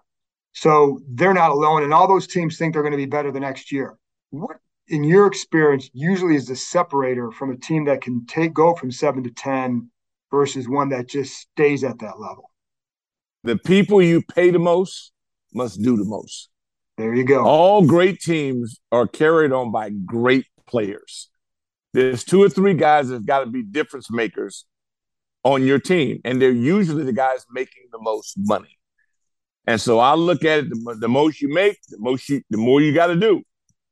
So 0.53 1.01
they're 1.09 1.35
not 1.35 1.51
alone. 1.51 1.83
And 1.83 1.95
all 1.95 2.07
those 2.07 2.27
teams 2.27 2.59
think 2.59 2.75
they're 2.75 2.83
going 2.83 2.93
to 2.93 2.99
be 2.99 3.07
better 3.07 3.33
the 3.33 3.41
next 3.41 3.73
year. 3.73 3.97
What, 4.31 4.57
in 4.88 5.05
your 5.05 5.27
experience, 5.27 5.88
usually 5.95 6.37
is 6.37 6.47
the 6.47 6.57
separator 6.57 7.31
from 7.31 7.51
a 7.51 7.57
team 7.57 7.87
that 7.87 8.03
can 8.03 8.27
take 8.27 8.53
go 8.53 8.75
from 8.75 8.91
seven 8.91 9.25
to 9.25 9.31
10 9.31 9.91
versus 10.33 10.68
one 10.68 10.88
that 10.88 11.09
just 11.09 11.35
stays 11.37 11.85
at 11.85 12.01
that 12.01 12.18
level? 12.18 12.51
The 13.45 13.57
people 13.59 14.03
you 14.03 14.23
pay 14.23 14.51
the 14.51 14.59
most 14.59 15.12
must 15.55 15.81
do 15.81 15.97
the 15.97 16.05
most. 16.05 16.49
There 16.99 17.14
you 17.14 17.25
go. 17.25 17.45
All 17.45 17.87
great 17.87 18.21
teams 18.21 18.81
are 18.90 19.07
carried 19.07 19.53
on 19.53 19.71
by 19.71 19.90
great 19.90 20.47
players. 20.66 21.29
There's 21.92 22.25
two 22.25 22.42
or 22.42 22.49
three 22.49 22.75
guys 22.75 23.09
that 23.09 23.14
have 23.14 23.27
got 23.27 23.40
to 23.40 23.47
be 23.47 23.62
difference 23.62 24.11
makers 24.11 24.64
on 25.45 25.64
your 25.64 25.79
team, 25.79 26.21
and 26.25 26.40
they're 26.40 26.51
usually 26.51 27.05
the 27.05 27.12
guys 27.12 27.45
making 27.51 27.85
the 27.92 27.99
most 28.01 28.35
money. 28.38 28.79
And 29.66 29.81
so 29.81 29.99
I 29.99 30.14
look 30.14 30.45
at 30.45 30.61
it: 30.61 30.71
the, 30.71 30.97
the 31.01 31.09
most 31.09 31.40
you 31.40 31.53
make, 31.53 31.79
the 31.88 31.99
most 31.99 32.29
you, 32.29 32.42
the 32.51 32.57
more 32.57 32.81
you 32.81 32.95
got 32.95 33.09
to 33.09 33.16
do. 33.16 33.42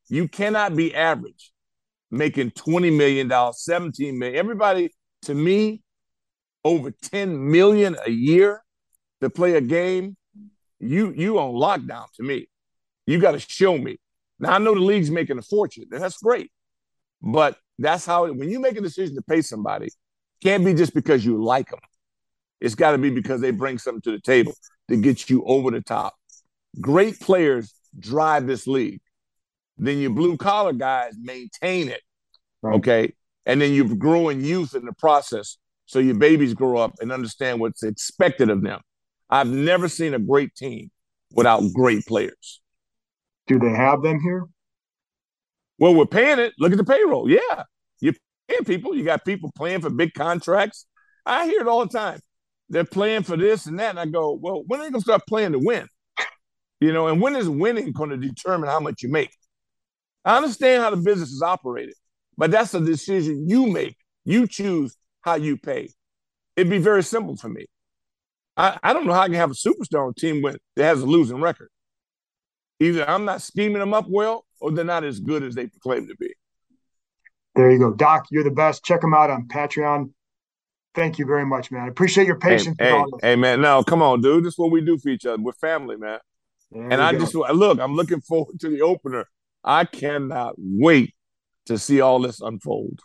You 0.09 0.29
cannot 0.29 0.75
be 0.75 0.95
average, 0.95 1.53
making 2.11 2.53
twenty 2.53 2.91
million 2.91 3.29
dollars, 3.29 3.63
seventeen 3.65 4.19
million. 4.19 4.39
Everybody, 4.39 4.91
to 5.23 5.35
me, 5.35 5.83
over 6.65 6.91
ten 6.91 7.51
million 7.51 7.97
a 8.07 8.11
year 8.11 8.63
to 9.21 9.31
play 9.31 9.55
a 9.55 9.61
game. 9.61 10.17
You 10.79 11.13
you 11.17 11.39
on 11.39 11.53
lockdown 11.53 12.07
to 12.17 12.23
me. 12.23 12.49
You 13.07 13.19
got 13.19 13.33
to 13.33 13.39
show 13.39 13.77
me. 13.77 13.99
Now 14.39 14.55
I 14.55 14.59
know 14.59 14.75
the 14.75 14.81
league's 14.81 15.11
making 15.11 15.39
a 15.39 15.43
fortune, 15.43 15.85
and 15.91 16.03
that's 16.03 16.19
great. 16.19 16.51
But 17.23 17.59
that's 17.79 18.07
how 18.07 18.31
when 18.33 18.51
you 18.51 18.61
make 18.61 18.77
a 18.77 18.81
decision 18.81 19.15
to 19.17 19.23
pay 19.23 19.43
somebody, 19.43 19.89
can't 20.43 20.65
be 20.65 20.75
just 20.75 20.95
because 20.95 21.25
you 21.25 21.43
like 21.43 21.71
them. 21.71 21.81
It's 22.61 22.75
got 22.75 22.93
to 22.93 22.99
be 22.99 23.11
because 23.11 23.41
they 23.41 23.51
bring 23.51 23.79
something 23.79 24.03
to 24.03 24.13
the 24.13 24.21
table 24.21 24.55
to 24.89 24.97
get 24.97 25.31
you 25.31 25.45
over 25.45 25.71
the 25.71 25.81
top. 25.81 26.15
Great 26.81 27.19
players 27.21 27.75
drive 27.99 28.47
this 28.47 28.67
league. 28.67 29.01
Then 29.79 29.99
your 29.99 30.11
blue 30.11 30.37
collar 30.37 30.73
guys 30.73 31.15
maintain 31.19 31.89
it. 31.89 32.03
Right. 32.63 32.75
Okay. 32.77 33.15
And 33.47 33.61
then 33.61 33.73
you're 33.73 33.95
growing 33.95 34.43
youth 34.43 34.75
in 34.75 34.85
the 34.85 34.93
process. 34.93 35.57
So 35.91 35.99
your 35.99 36.15
babies 36.15 36.55
grow 36.55 36.79
up 36.79 36.95
and 37.01 37.11
understand 37.11 37.59
what's 37.59 37.83
expected 37.83 38.49
of 38.49 38.63
them. 38.63 38.81
I've 39.29 39.49
never 39.49 39.89
seen 39.89 40.15
a 40.15 40.21
great 40.21 40.55
team 40.55 40.93
without 41.33 41.65
great 41.75 42.07
players. 42.07 42.61
Do 43.49 43.59
they 43.59 43.71
have 43.71 44.01
them 44.01 44.21
here? 44.21 44.47
Well, 45.81 45.97
we're 45.97 46.07
paying 46.07 46.39
it. 46.39 46.53
Look 46.61 46.71
at 46.71 46.79
the 46.79 46.85
payroll. 46.85 47.29
Yeah. 47.29 47.65
You're 48.01 48.15
paying 48.47 48.65
people. 48.65 48.95
You 48.95 49.03
got 49.03 49.25
people 49.25 49.51
playing 49.57 49.81
for 49.81 49.91
big 49.91 50.15
contracts. 50.15 50.87
I 51.27 51.47
hear 51.47 51.61
it 51.61 51.67
all 51.67 51.85
the 51.85 51.99
time 51.99 52.21
they're 52.69 52.85
playing 52.85 53.25
for 53.25 53.37
this 53.37 53.67
and 53.67 53.81
that. 53.81 53.91
And 53.91 53.99
I 53.99 54.07
go, 54.07 54.33
well, 54.33 54.63
when 54.69 54.79
are 54.79 54.85
they 54.85 54.91
going 54.91 55.01
to 55.01 55.05
start 55.05 55.23
playing 55.29 55.53
to 55.53 55.59
win? 55.59 55.89
You 56.79 56.93
know, 56.93 57.09
and 57.09 57.21
when 57.21 57.35
is 57.35 57.49
winning 57.49 57.91
going 57.91 58.11
to 58.11 58.17
determine 58.17 58.71
how 58.71 58.79
much 58.79 59.03
you 59.03 59.11
make? 59.11 59.33
I 60.25 60.37
understand 60.37 60.85
how 60.85 60.91
the 60.91 60.97
business 60.99 61.31
is 61.31 61.43
operated, 61.43 61.95
but 62.39 62.53
that's 62.53 62.75
a 62.75 62.81
decision 62.81 63.49
you 63.49 63.67
make. 63.67 63.97
You 64.25 64.47
choose 64.47 64.97
how 65.23 65.35
you 65.35 65.57
pay. 65.57 65.91
It'd 66.57 66.71
be 66.71 66.79
very 66.79 67.03
simple 67.03 67.37
for 67.37 67.49
me. 67.49 67.67
I, 68.57 68.79
I 68.83 68.93
don't 68.93 69.07
know 69.07 69.13
how 69.13 69.23
I 69.23 69.27
can 69.27 69.35
have 69.35 69.51
a 69.51 69.55
superstar 69.55 70.07
on 70.07 70.15
team 70.15 70.43
with, 70.43 70.59
that 70.77 70.85
has 70.85 71.03
a 71.03 71.07
losing 71.07 71.41
record. 71.41 71.69
Either 72.81 73.09
I'm 73.09 73.25
not 73.25 73.43
scheming 73.43 73.79
them 73.79 73.95
up 73.95 74.07
well, 74.09 74.45
or 74.61 74.73
they're 74.73 74.85
not 74.85 75.05
as 75.05 75.21
good 75.21 75.43
as 75.43 75.55
they 75.55 75.69
claim 75.83 76.09
to 76.09 76.17
be. 76.17 76.33
There 77.55 77.71
you 77.71 77.79
go, 77.79 77.93
Doc. 77.93 78.27
You're 78.31 78.45
the 78.45 78.51
best. 78.51 78.85
Check 78.85 79.01
them 79.01 79.15
out 79.15 79.31
on 79.31 79.49
Patreon. 79.49 80.13
Thank 80.95 81.19
you 81.19 81.27
very 81.27 81.47
much, 81.47 81.71
man. 81.71 81.83
I 81.83 81.89
appreciate 81.89 82.27
your 82.27 82.39
patience. 82.39 82.77
Hey, 82.79 82.91
hey, 82.91 83.05
hey, 83.23 83.37
man. 83.37 83.61
No, 83.61 83.83
come 83.83 84.03
on, 84.03 84.21
dude. 84.21 84.45
This 84.45 84.55
is 84.55 84.59
what 84.59 84.71
we 84.71 84.81
do 84.81 84.99
for 84.99 85.09
each 85.09 85.27
other. 85.27 85.41
We're 85.41 85.53
family, 85.53 85.97
man. 85.97 86.19
There 86.71 86.83
and 86.83 87.01
I 87.01 87.13
go. 87.13 87.21
just 87.21 87.35
look, 87.35 87.81
I'm 87.81 87.95
looking 87.95 88.21
forward 88.21 88.59
to 88.61 88.69
the 88.69 88.83
opener. 88.83 89.27
I 89.63 89.85
cannot 89.85 90.55
wait 90.57 91.15
to 91.71 91.79
see 91.79 92.01
all 92.01 92.19
this 92.19 92.41
unfold. 92.41 93.01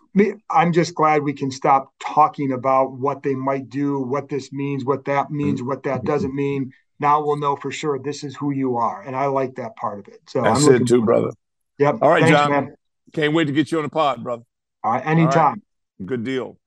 I'm 0.50 0.74
just 0.74 0.96
glad 0.96 1.22
we 1.22 1.34
can 1.34 1.52
stop 1.52 1.94
talking 2.00 2.52
about 2.52 2.94
what 2.94 3.22
they 3.22 3.36
might 3.36 3.70
do, 3.70 4.00
what 4.00 4.28
this 4.28 4.52
means, 4.52 4.84
what 4.84 5.06
that 5.06 5.30
means, 5.30 5.62
what 5.62 5.84
that 5.84 6.00
mm-hmm. 6.00 6.08
doesn't 6.08 6.34
mean. 6.34 6.74
Now 7.00 7.24
we'll 7.24 7.38
know 7.38 7.56
for 7.56 7.72
sure 7.72 8.00
this 8.00 8.24
is 8.24 8.36
who 8.36 8.52
you 8.52 8.78
are, 8.78 9.04
and 9.04 9.16
I 9.16 9.28
like 9.28 9.56
that 9.56 9.76
part 9.76 10.00
of 10.00 10.08
it. 10.08 10.20
So 10.28 10.42
that's 10.42 10.66
I'm 10.66 10.76
it 10.76 10.88
too, 10.88 11.06
brother. 11.06 11.30
Yep. 11.78 12.00
All 12.02 12.10
right, 12.10 12.24
Thanks, 12.24 12.38
John. 12.38 12.50
Man. 12.50 12.76
Can't 13.14 13.34
wait 13.34 13.46
to 13.46 13.52
get 13.52 13.72
you 13.72 13.78
on 13.78 13.84
the 13.84 13.90
pod, 13.90 14.24
brother. 14.24 14.44
All 14.84 14.94
right, 14.94 15.06
anytime. 15.06 15.38
All 15.38 15.50
right. 15.52 16.06
Good 16.06 16.24
deal. 16.24 16.58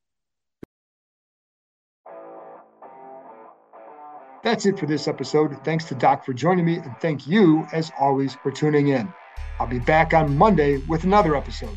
That's 4.44 4.66
it 4.66 4.78
for 4.78 4.86
this 4.86 5.08
episode. 5.08 5.56
Thanks 5.64 5.84
to 5.86 5.96
Doc 5.96 6.24
for 6.24 6.32
joining 6.32 6.64
me, 6.64 6.76
and 6.76 6.94
thank 7.00 7.26
you, 7.26 7.66
as 7.72 7.90
always, 7.98 8.36
for 8.36 8.52
tuning 8.52 8.88
in. 8.88 9.12
I'll 9.58 9.66
be 9.66 9.80
back 9.80 10.14
on 10.14 10.38
Monday 10.38 10.76
with 10.86 11.02
another 11.02 11.34
episode. 11.34 11.76